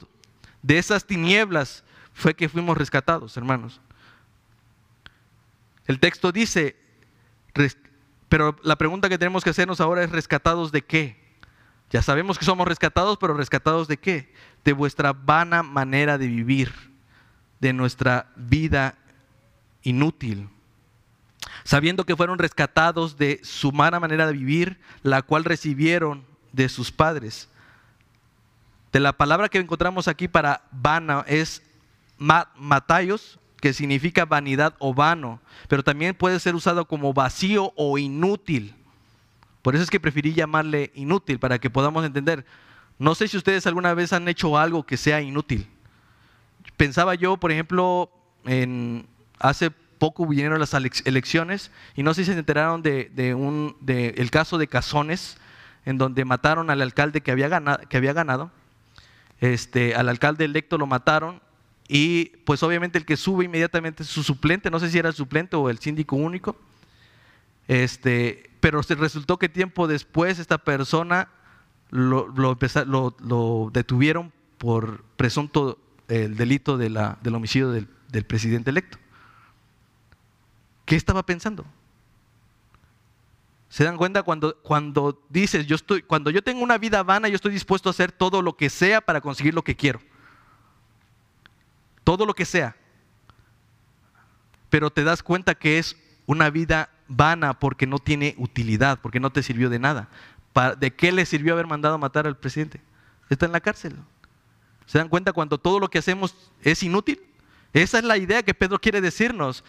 [0.62, 3.80] de esas tinieblas fue que fuimos rescatados, hermanos.
[5.86, 6.76] El texto dice,
[8.28, 11.19] pero la pregunta que tenemos que hacernos ahora es, ¿rescatados de qué?
[11.90, 14.32] Ya sabemos que somos rescatados, pero ¿rescatados de qué?
[14.64, 16.72] De vuestra vana manera de vivir,
[17.58, 18.96] de nuestra vida
[19.82, 20.48] inútil.
[21.64, 26.92] Sabiendo que fueron rescatados de su mala manera de vivir, la cual recibieron de sus
[26.92, 27.48] padres.
[28.92, 31.62] De la palabra que encontramos aquí para vana es
[32.18, 38.74] matayos, que significa vanidad o vano, pero también puede ser usado como vacío o inútil.
[39.62, 42.44] Por eso es que preferí llamarle inútil, para que podamos entender.
[42.98, 45.66] No sé si ustedes alguna vez han hecho algo que sea inútil.
[46.76, 48.10] Pensaba yo, por ejemplo,
[48.44, 49.06] en,
[49.38, 54.66] hace poco vinieron las elecciones y no sé si se enteraron de, de caso de
[54.66, 55.38] Cazones,
[55.84, 58.50] en donde mataron al alcalde que había ganado, que había ganado.
[59.40, 61.40] Este, al alcalde electo lo mataron
[61.88, 65.14] y pues obviamente el que sube inmediatamente es su suplente, no sé si era el
[65.14, 66.56] suplente o el síndico único.
[67.68, 71.28] Este, pero resultó que tiempo después esta persona
[71.90, 78.98] lo, lo, detuvieron por presunto el delito de la, del homicidio del, del presidente electo.
[80.84, 81.64] ¿Qué estaba pensando?
[83.68, 87.36] ¿Se dan cuenta cuando, cuando dices, yo estoy, cuando yo tengo una vida vana, yo
[87.36, 90.00] estoy dispuesto a hacer todo lo que sea para conseguir lo que quiero?
[92.04, 92.76] todo lo que sea.
[94.68, 95.96] Pero te das cuenta que es
[96.26, 100.08] una vida vana porque no tiene utilidad, porque no te sirvió de nada.
[100.78, 102.80] ¿De qué le sirvió haber mandado a matar al presidente?
[103.28, 103.96] Está en la cárcel.
[104.86, 107.20] ¿Se dan cuenta cuando todo lo que hacemos es inútil?
[107.72, 109.64] Esa es la idea que Pedro quiere decirnos.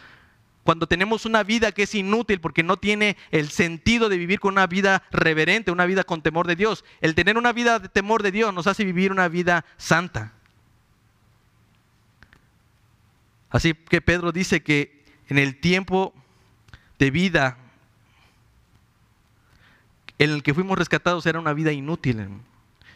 [0.64, 4.54] Cuando tenemos una vida que es inútil porque no tiene el sentido de vivir con
[4.54, 6.84] una vida reverente, una vida con temor de Dios.
[7.00, 10.32] El tener una vida de temor de Dios nos hace vivir una vida santa.
[13.50, 16.14] Así que Pedro dice que en el tiempo
[17.02, 17.56] de vida
[20.18, 22.28] en el que fuimos rescatados era una vida inútil.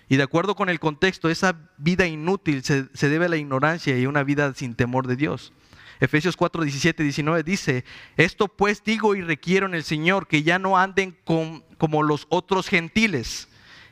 [0.08, 4.06] Y de acuerdo con el contexto, esa vida inútil se, debe a la ignorancia y
[4.06, 5.52] una vida sin temor de Dios.
[5.98, 7.84] Efesios 4, 17, 19 dice,
[8.16, 12.68] esto pues digo y requiero en el Señor que ya no anden como los otros
[12.68, 13.48] gentiles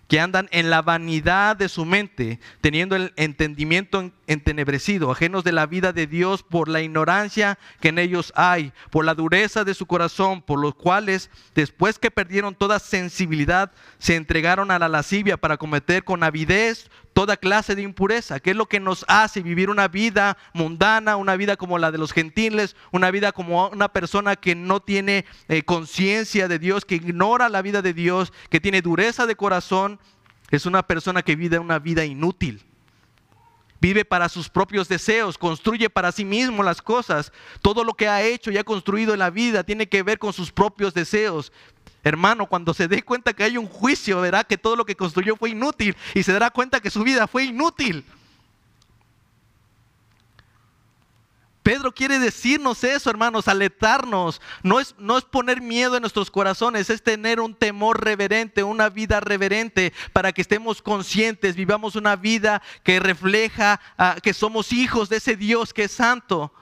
[0.08, 5.66] que andan en la vanidad de su mente, teniendo el entendimiento entenebrecido, ajenos de la
[5.66, 9.86] vida de Dios por la ignorancia que en ellos hay, por la dureza de su
[9.86, 15.56] corazón, por los cuales, después que perdieron toda sensibilidad, se entregaron a la lascivia para
[15.56, 19.88] cometer con avidez toda clase de impureza, que es lo que nos hace vivir una
[19.88, 24.54] vida mundana, una vida como la de los gentiles, una vida como una persona que
[24.54, 29.26] no tiene eh, conciencia de Dios, que ignora la vida de Dios, que tiene dureza
[29.26, 30.00] de corazón,
[30.50, 32.62] es una persona que vive una vida inútil.
[33.80, 37.32] Vive para sus propios deseos, construye para sí mismo las cosas.
[37.60, 40.32] Todo lo que ha hecho y ha construido en la vida tiene que ver con
[40.32, 41.52] sus propios deseos.
[42.04, 45.36] Hermano, cuando se dé cuenta que hay un juicio, verá que todo lo que construyó
[45.36, 48.04] fue inútil y se dará cuenta que su vida fue inútil.
[51.64, 54.42] Pedro quiere decirnos eso, hermanos, aletarnos.
[54.62, 58.90] No es, no es poner miedo en nuestros corazones, es tener un temor reverente, una
[58.90, 65.08] vida reverente, para que estemos conscientes, vivamos una vida que refleja ah, que somos hijos
[65.08, 66.52] de ese Dios que es santo.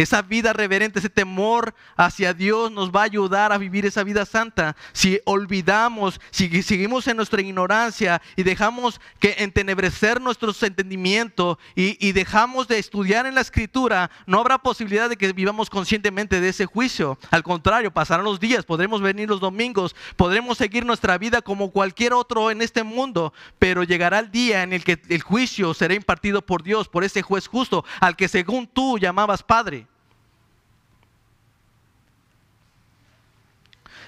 [0.00, 4.24] Esa vida reverente, ese temor hacia Dios nos va a ayudar a vivir esa vida
[4.24, 4.74] santa.
[4.94, 12.12] Si olvidamos, si seguimos en nuestra ignorancia y dejamos que entenebrecer nuestro entendimiento y, y,
[12.12, 16.64] dejamos de estudiar en la escritura, no habrá posibilidad de que vivamos conscientemente de ese
[16.64, 17.18] juicio.
[17.30, 22.14] Al contrario, pasarán los días, podremos venir los domingos, podremos seguir nuestra vida como cualquier
[22.14, 26.40] otro en este mundo, pero llegará el día en el que el juicio será impartido
[26.40, 29.89] por Dios, por ese juez justo, al que según tú llamabas Padre.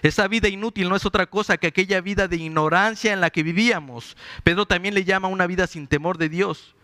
[0.02, 3.44] Esa vida inútil no es otra cosa que aquella vida de ignorancia en la que
[3.44, 4.16] vivíamos.
[4.42, 6.74] Pedro también le llama una vida sin temor de Dios.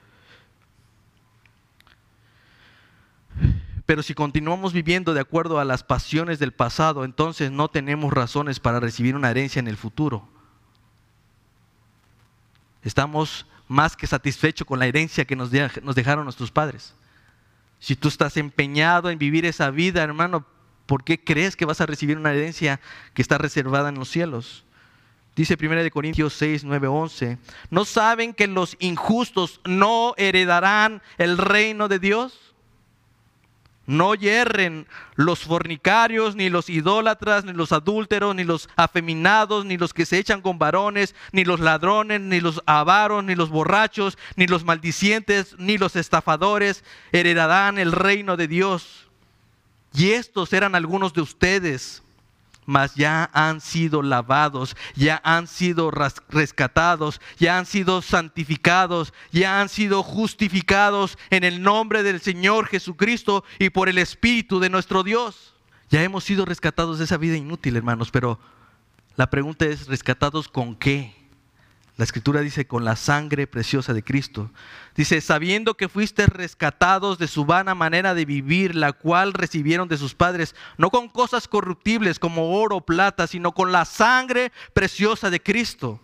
[3.87, 8.61] Pero si continuamos viviendo de acuerdo a las pasiones del pasado, entonces no tenemos razones
[8.61, 10.29] para recibir una herencia en el futuro.
[12.85, 16.95] Estamos más que satisfechos con la herencia que nos dejaron nuestros padres.
[17.81, 20.47] Si tú estás empeñado en vivir esa vida, hermano,
[20.89, 22.80] ¿por qué crees que vas a recibir una herencia
[23.12, 24.64] que está reservada en los cielos?
[25.36, 27.39] Dice 1 Corintios 6, 9, 11.
[27.70, 32.55] ¿No saben que los injustos no heredarán el reino de Dios?
[33.86, 39.93] No yerren los fornicarios, ni los idólatras, ni los adúlteros, ni los afeminados, ni los
[39.93, 44.47] que se echan con varones, ni los ladrones, ni los avaros, ni los borrachos, ni
[44.47, 46.82] los maldicientes, ni los estafadores
[47.12, 49.07] heredarán el reino de Dios.
[49.95, 52.03] Y estos eran algunos de ustedes,
[52.66, 59.70] mas ya han sido lavados, ya han sido rescatados, ya han sido santificados, ya han
[59.70, 65.55] sido justificados en el nombre del Señor Jesucristo y por el Espíritu de nuestro Dios.
[65.89, 68.39] Ya hemos sido rescatados de esa vida inútil, hermanos, pero
[69.16, 71.18] la pregunta es, ¿rescatados con qué?
[71.99, 74.53] La escritura dice, con la sangre preciosa de Cristo.
[74.94, 79.99] Dice, sabiendo que fuiste rescatados de su vana manera de vivir, la cual recibieron de
[79.99, 85.28] sus padres, no con cosas corruptibles como oro o plata, sino con la sangre preciosa
[85.28, 86.01] de Cristo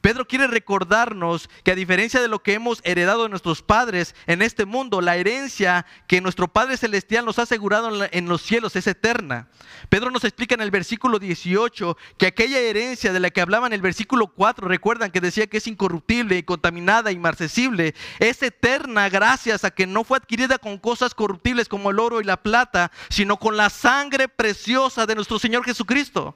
[0.00, 4.40] Pedro quiere recordarnos que a diferencia de lo que hemos heredado de nuestros padres en
[4.40, 8.86] este mundo, la herencia que nuestro Padre Celestial nos ha asegurado en los cielos es
[8.86, 9.48] eterna.
[9.88, 13.72] Pedro nos explica en el versículo 18 que aquella herencia de la que hablaba en
[13.72, 19.70] el versículo 4, recuerdan que decía que es incorruptible, incontaminada, inmarcesible, es eterna gracias a
[19.70, 23.56] que no fue adquirida con cosas corruptibles como el oro y la plata, sino con
[23.56, 26.34] la sangre preciosa de nuestro Señor Jesucristo.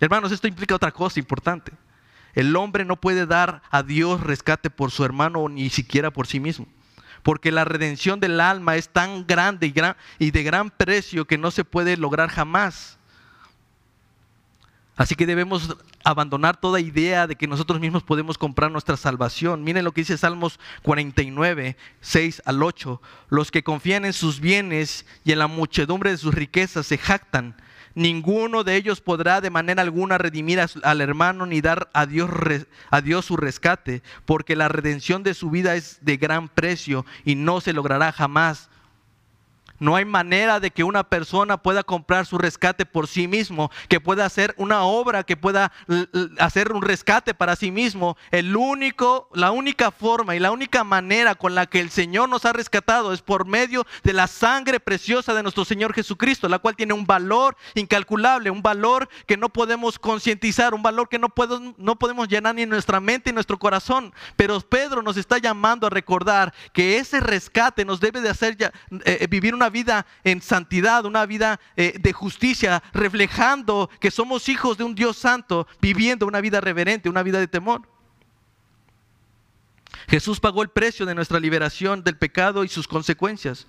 [0.00, 1.72] Hermanos, esto implica otra cosa importante.
[2.34, 6.26] El hombre no puede dar a Dios rescate por su hermano o ni siquiera por
[6.26, 6.66] sí mismo.
[7.22, 9.72] Porque la redención del alma es tan grande
[10.18, 12.98] y, de gran precio que no se puede lograr jamás.
[14.96, 19.64] Así que debemos abandonar toda idea de que nosotros mismos podemos comprar nuestra salvación.
[19.64, 23.00] Miren lo que dice Salmos 49, 6 al 8.
[23.30, 27.56] Los que confían en sus bienes y en la muchedumbre de sus riquezas se jactan
[27.96, 32.30] ninguno de ellos podrá de manera alguna redimir al hermano ni dar a Dios,
[32.90, 37.34] a Dios su rescate, porque la redención de su vida es de gran precio y
[37.34, 38.68] no se logrará jamás
[39.78, 44.00] no hay manera de que una persona pueda comprar su rescate por sí mismo, que
[44.00, 45.72] pueda hacer una obra, que pueda
[46.38, 48.16] hacer un rescate para sí mismo.
[48.30, 52.44] El único, la única forma y la única manera con la que el Señor nos
[52.44, 56.76] ha rescatado es por medio de la sangre preciosa de nuestro Señor Jesucristo, la cual
[56.76, 61.32] tiene un valor incalculable, un valor que no podemos concientizar, un valor que no,
[61.76, 64.12] no podemos llenar ni en nuestra mente ni nuestro corazón.
[64.36, 68.72] Pero Pedro nos está llamando a recordar que ese rescate nos debe de hacer ya,
[69.04, 74.48] eh, vivir una una vida en santidad, una vida eh, de justicia, reflejando que somos
[74.48, 77.82] hijos de un Dios santo, viviendo una vida reverente, una vida de temor.
[80.08, 83.66] Jesús pagó el precio de nuestra liberación del pecado y sus consecuencias.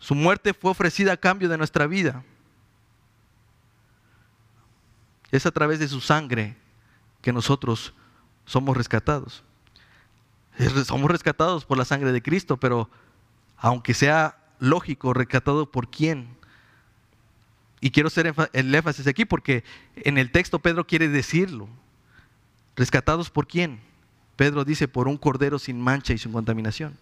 [0.00, 2.24] Su muerte fue ofrecida a cambio de nuestra vida.
[5.30, 6.56] Es a través de su sangre
[7.22, 7.94] que nosotros
[8.46, 9.44] somos rescatados.
[10.86, 12.90] Somos rescatados por la sangre de Cristo, pero
[13.56, 16.28] aunque sea lógico, rescatado por quién.
[17.80, 19.64] Y quiero hacer el énfasis aquí porque
[19.96, 21.68] en el texto Pedro quiere decirlo.
[22.74, 23.80] ¿Rescatados por quién?
[24.36, 26.98] Pedro dice, por un cordero sin mancha y sin contaminación.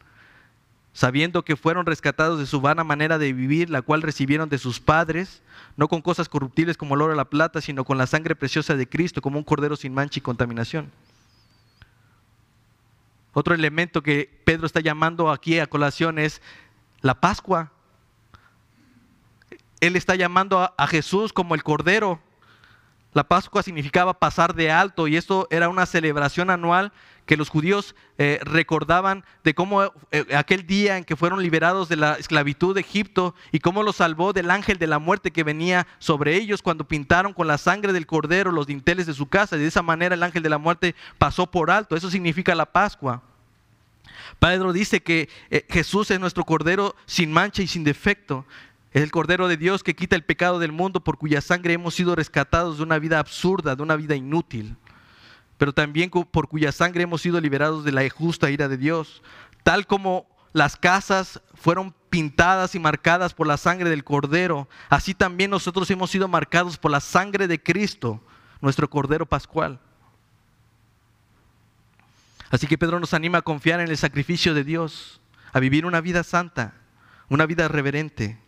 [0.93, 4.79] Sabiendo que fueron rescatados de su vana manera de vivir, la cual recibieron de sus
[4.79, 5.43] padres,
[5.77, 8.77] no con cosas corruptibles como el oro o la plata, sino con la sangre preciosa
[8.77, 10.93] de Cristo, como un cordero sin mancha y contaminación.
[13.33, 16.41] Otro elemento que Pedro está llamando aquí a colación es
[17.05, 17.71] la Pascua.
[19.81, 22.19] Él está llamando a, Jesús como el Cordero.
[23.13, 26.93] La Pascua significaba pasar de alto y esto era una celebración anual
[27.27, 29.83] que los judíos eh, recordaban de cómo
[30.13, 33.97] eh, aquel día en que fueron liberados de la esclavitud de Egipto y cómo los
[33.97, 37.93] salvó del ángel de la muerte que venía sobre ellos cuando pintaron con la sangre
[37.93, 39.57] del cordero los dinteles de su casa.
[39.57, 41.97] Y de esa manera el ángel de la muerte pasó por alto.
[41.97, 43.23] Eso significa la Pascua.
[44.39, 48.47] Pedro dice que eh, Jesús es nuestro cordero sin mancha y sin defecto.
[48.93, 51.95] Es el Cordero de Dios que quita el pecado del mundo por cuya sangre hemos
[51.95, 54.77] sido rescatados de una vida absurda, de una vida inútil
[55.59, 59.23] pero también por cuya sangre hemos sido liberados de la justa ira de Dios.
[59.63, 65.51] Tal como las casas fueron pintadas y marcadas por la sangre del Cordero, así también
[65.51, 68.21] nosotros hemos sido marcados por la sangre de Cristo,
[68.61, 69.81] nuestro Cordero Pascual.
[72.55, 75.21] Así que Pedro nos anima a confiar en el sacrificio de Dios,
[75.53, 76.75] a vivir una vida santa,
[77.29, 78.39] una vida reverente.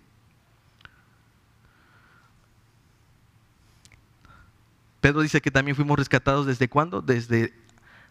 [5.01, 7.03] Pedro dice que también fuimos rescatados desde cuándo?
[7.03, 7.53] Desde,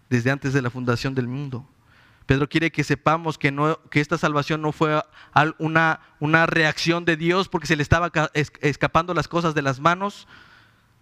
[0.09, 1.65] desde antes de la fundación del mundo.
[2.25, 5.01] Pedro quiere que sepamos que, no, que esta salvación no fue
[5.59, 10.27] una, una reacción de Dios porque se le estaba escapando las cosas de las manos.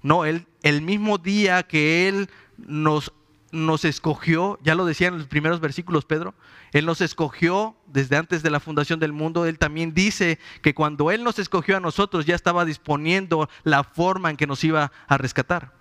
[0.03, 0.45] No, el
[0.83, 2.29] mismo día que Él
[2.59, 3.11] nos,
[3.53, 6.33] nos escogió, ya lo decía en los primeros versículos Pedro,
[6.73, 9.45] Él nos escogió desde antes de la fundación del mundo.
[9.45, 14.31] Él también dice que cuando Él nos escogió a nosotros ya estaba disponiendo la forma
[14.31, 15.71] en que nos iba a rescatar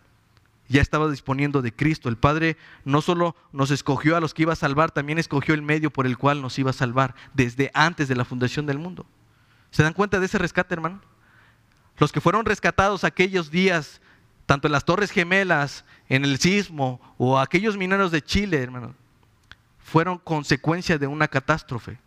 [0.69, 2.09] ya estaba disponiendo de Cristo.
[2.09, 5.63] El Padre no solo nos escogió a los que iba a salvar, también escogió el
[5.63, 9.07] medio por el cual nos iba a salvar desde antes de la fundación del mundo.
[9.71, 11.01] ¿Se dan cuenta de ese rescate, hermano?
[11.99, 14.01] Los que fueron rescatados aquellos días,
[14.47, 18.95] tanto en las Torres Gemelas, en el sismo o aquellos mineros de Chile, hermano,
[19.79, 21.99] fueron consecuencia de una catástrofe.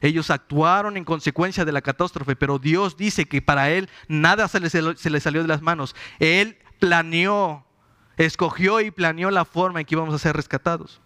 [0.00, 4.60] Ellos actuaron en consecuencia de la catástrofe, pero Dios dice que para Él nada se
[4.60, 5.96] le, salió de las manos.
[6.18, 7.64] Él planeó
[8.16, 11.00] escogió y planeó la forma en que íbamos a ser rescatados.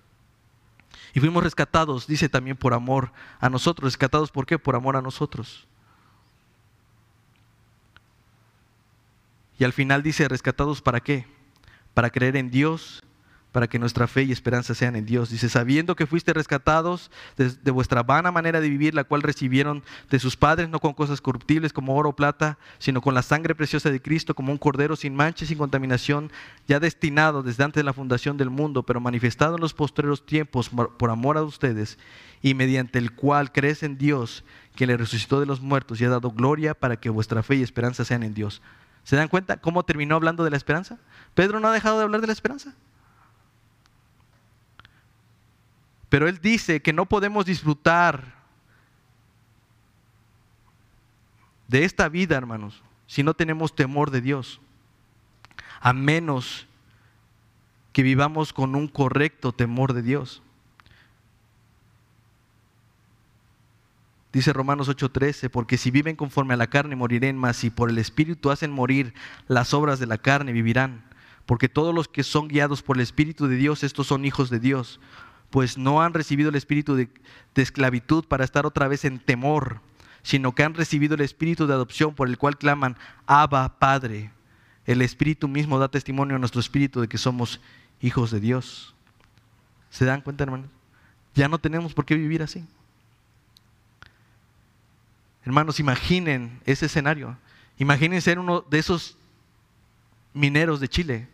[1.12, 3.92] Y fuimos rescatados, dice también por amor a nosotros.
[3.92, 4.58] ¿Rescatados por qué?
[4.58, 5.66] Por amor a nosotros.
[9.60, 11.26] Y al final dice, ¿rescatados para qué?
[11.92, 13.04] Para creer en Dios
[13.52, 15.30] para que nuestra fe y esperanza sean en Dios.
[15.30, 20.18] Dice, sabiendo que fuiste rescatados de, vuestra vana manera de vivir, la cual recibieron de
[20.18, 23.90] sus padres, no con cosas corruptibles como oro o plata, sino con la sangre preciosa
[23.90, 26.30] de Cristo, como un cordero sin mancha y sin contaminación,
[26.68, 30.70] ya destinado desde antes de la fundación del mundo, pero manifestado en los postreros tiempos
[30.70, 31.98] por amor a ustedes,
[32.40, 34.44] y mediante el cual crees en Dios,
[34.76, 37.62] que le resucitó de los muertos y ha dado gloria para que vuestra fe y
[37.62, 38.62] esperanza sean en Dios.
[39.10, 40.96] ¿Se dan cuenta cómo terminó hablando de la esperanza?
[41.34, 42.76] Pedro no ha dejado de hablar de la esperanza.
[46.08, 48.36] Pero Él dice que no podemos disfrutar
[51.66, 54.60] de esta vida, hermanos, si no tenemos temor de Dios.
[55.80, 56.68] A menos
[57.92, 60.40] que vivamos con un correcto temor de Dios.
[64.32, 67.98] Dice Romanos 8:13, porque si viven conforme a la carne morirán, mas si por el
[67.98, 69.14] Espíritu hacen morir
[69.48, 71.04] las obras de la carne vivirán.
[71.46, 74.60] Porque todos los que son guiados por el Espíritu de Dios, estos son hijos de
[74.60, 75.00] Dios
[75.50, 77.10] pues no han recibido el espíritu de,
[77.56, 79.80] esclavitud para estar otra vez en temor,
[80.22, 84.30] sino que han recibido el espíritu de adopción por el cual claman, Abba, Padre.
[84.86, 87.60] El espíritu mismo da testimonio a nuestro espíritu de que somos
[88.00, 88.94] hijos de Dios.
[89.90, 90.68] ¿Se dan cuenta, hermanos?
[91.34, 92.64] Ya no tenemos por qué vivir así.
[95.44, 97.36] Hermanos, imaginen ese escenario.
[97.78, 99.16] Imaginen ser uno de esos
[100.34, 101.28] mineros de Chile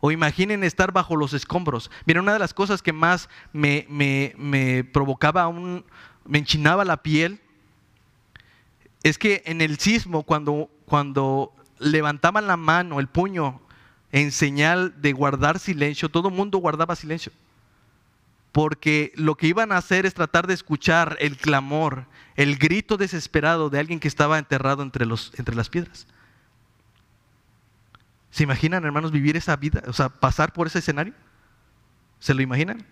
[0.00, 1.90] o imaginen estar bajo los escombros.
[2.06, 5.84] Mira, una de las cosas que más me, provocaba, un,
[6.24, 7.38] me enchinaba la piel,
[9.02, 13.60] es que en el sismo, cuando, cuando levantaban la mano, el puño,
[14.12, 17.32] en señal de guardar silencio, todo el mundo guardaba silencio.
[18.52, 23.70] Porque lo que iban a hacer es tratar de escuchar el clamor, el grito desesperado
[23.70, 26.06] de alguien que estaba enterrado entre, los, entre las piedras.
[28.30, 29.82] ¿Se imaginan, hermanos, vivir esa vida?
[29.86, 31.14] O sea, pasar por ese escenario.
[32.18, 32.86] ¿Se lo imaginan?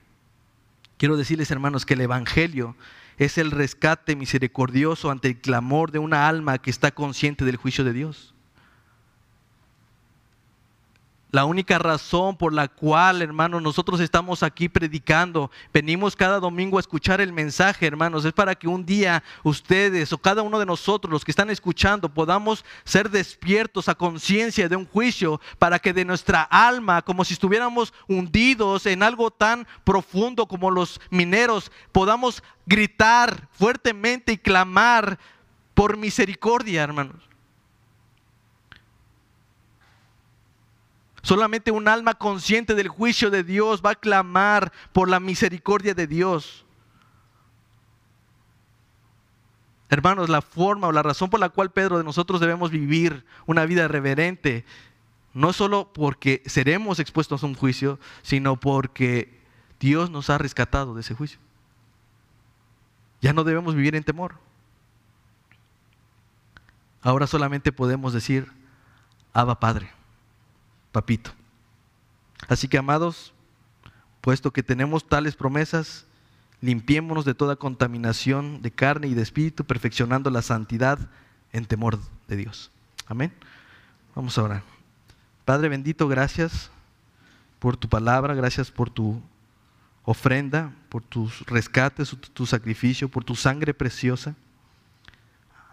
[0.97, 2.77] Quiero decirles, hermanos, que el Evangelio
[3.19, 7.85] es el rescate misericordioso ante el clamor de una alma que está consciente del juicio
[7.85, 8.35] de Dios.
[11.31, 16.81] La única razón por la cual, hermanos, nosotros estamos aquí predicando, venimos cada domingo a
[16.81, 21.13] escuchar el mensaje, hermanos, es para que un día ustedes o cada uno de nosotros,
[21.13, 26.07] los que están escuchando, podamos ser despiertos a conciencia de un juicio, para que de
[26.07, 33.49] nuestra alma, como si estuviéramos hundidos en algo tan profundo como los mineros, podamos gritar
[33.53, 35.19] fuertemente y clamar
[35.75, 37.28] por misericordia, hermanos.
[41.29, 46.07] Solamente un alma consciente del juicio de Dios va a clamar por la misericordia de
[46.07, 46.65] Dios.
[49.91, 53.67] Hermanos, la forma o la razón por la cual Pedro de nosotros debemos vivir una
[53.67, 54.65] vida reverente,
[55.35, 59.39] no solo porque seremos expuestos a un juicio, sino porque
[59.81, 61.39] Dios nos ha rescatado de ese juicio.
[63.21, 64.37] Ya no debemos vivir en temor.
[67.03, 68.51] Ahora solamente podemos decir,
[69.35, 69.98] Abba Padre
[70.93, 71.31] papito.
[72.49, 73.33] Así que, amados,
[74.21, 76.07] puesto que tenemos tales promesas,
[76.61, 80.99] limpiémonos de toda contaminación de carne y de espíritu, perfeccionando la santidad
[81.53, 82.71] en temor de Dios.
[83.07, 83.33] Amén.
[84.15, 84.63] Vamos a orar.
[85.45, 86.71] Padre bendito, gracias
[87.59, 89.21] por tu palabra, gracias por tu
[90.05, 94.35] ofrenda, por tus rescates, tu sacrificio, por tu sangre preciosa.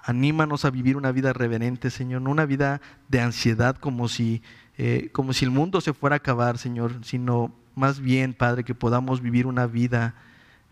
[0.03, 4.43] Anímanos a vivir una vida reverente, Señor, no una vida de ansiedad como si
[4.77, 8.75] eh, como si el mundo se fuera a acabar, Señor, sino más bien, Padre, que
[8.75, 10.15] podamos vivir una vida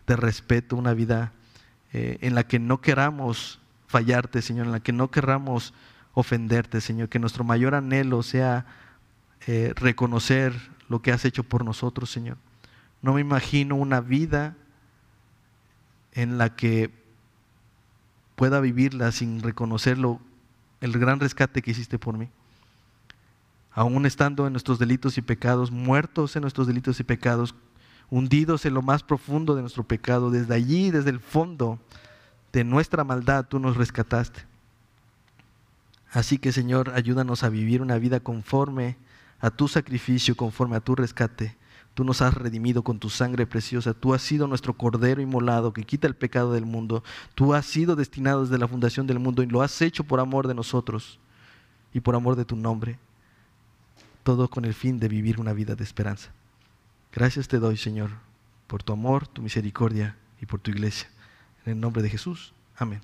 [0.06, 1.32] de respeto, una vida
[1.92, 5.72] eh, en la que no queramos fallarte, Señor, en la que no queramos
[6.12, 8.66] ofenderte, Señor, que nuestro mayor anhelo sea
[9.46, 10.52] eh, reconocer
[10.88, 12.36] lo que has hecho por nosotros, Señor.
[13.00, 14.54] No me imagino una vida
[16.12, 16.90] en la que
[18.36, 20.20] pueda vivirla sin reconocerlo,
[20.80, 22.28] el gran rescate que hiciste por mí
[23.74, 27.54] aún estando en nuestros delitos y pecados, muertos en nuestros delitos y pecados,
[28.08, 31.80] hundidos en lo más profundo de nuestro pecado, desde allí, desde el fondo
[32.52, 34.44] de nuestra maldad, tú nos rescataste.
[36.12, 38.96] Así que Señor, ayúdanos a vivir una vida conforme
[39.40, 41.56] a tu sacrificio, conforme a tu rescate.
[41.94, 43.94] Tú nos has redimido con tu sangre preciosa.
[43.94, 47.02] Tú has sido nuestro cordero inmolado que quita el pecado del mundo.
[47.34, 50.46] Tú has sido destinado desde la fundación del mundo y lo has hecho por amor
[50.46, 51.18] de nosotros
[51.92, 52.98] y por amor de tu nombre
[54.24, 56.32] todo con el fin de vivir una vida de esperanza.
[57.12, 58.10] Gracias te doy, Señor,
[58.66, 61.08] por tu amor, tu misericordia y por tu iglesia.
[61.64, 62.52] En el nombre de Jesús.
[62.76, 63.00] Amén.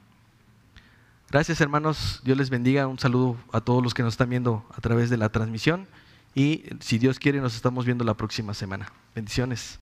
[1.30, 2.20] Gracias, hermanos.
[2.24, 2.88] Dios les bendiga.
[2.88, 5.86] Un saludo a todos los que nos están viendo a través de la transmisión.
[6.34, 8.92] Y si Dios quiere, nos estamos viendo la próxima semana.
[9.14, 9.78] Bendiciones.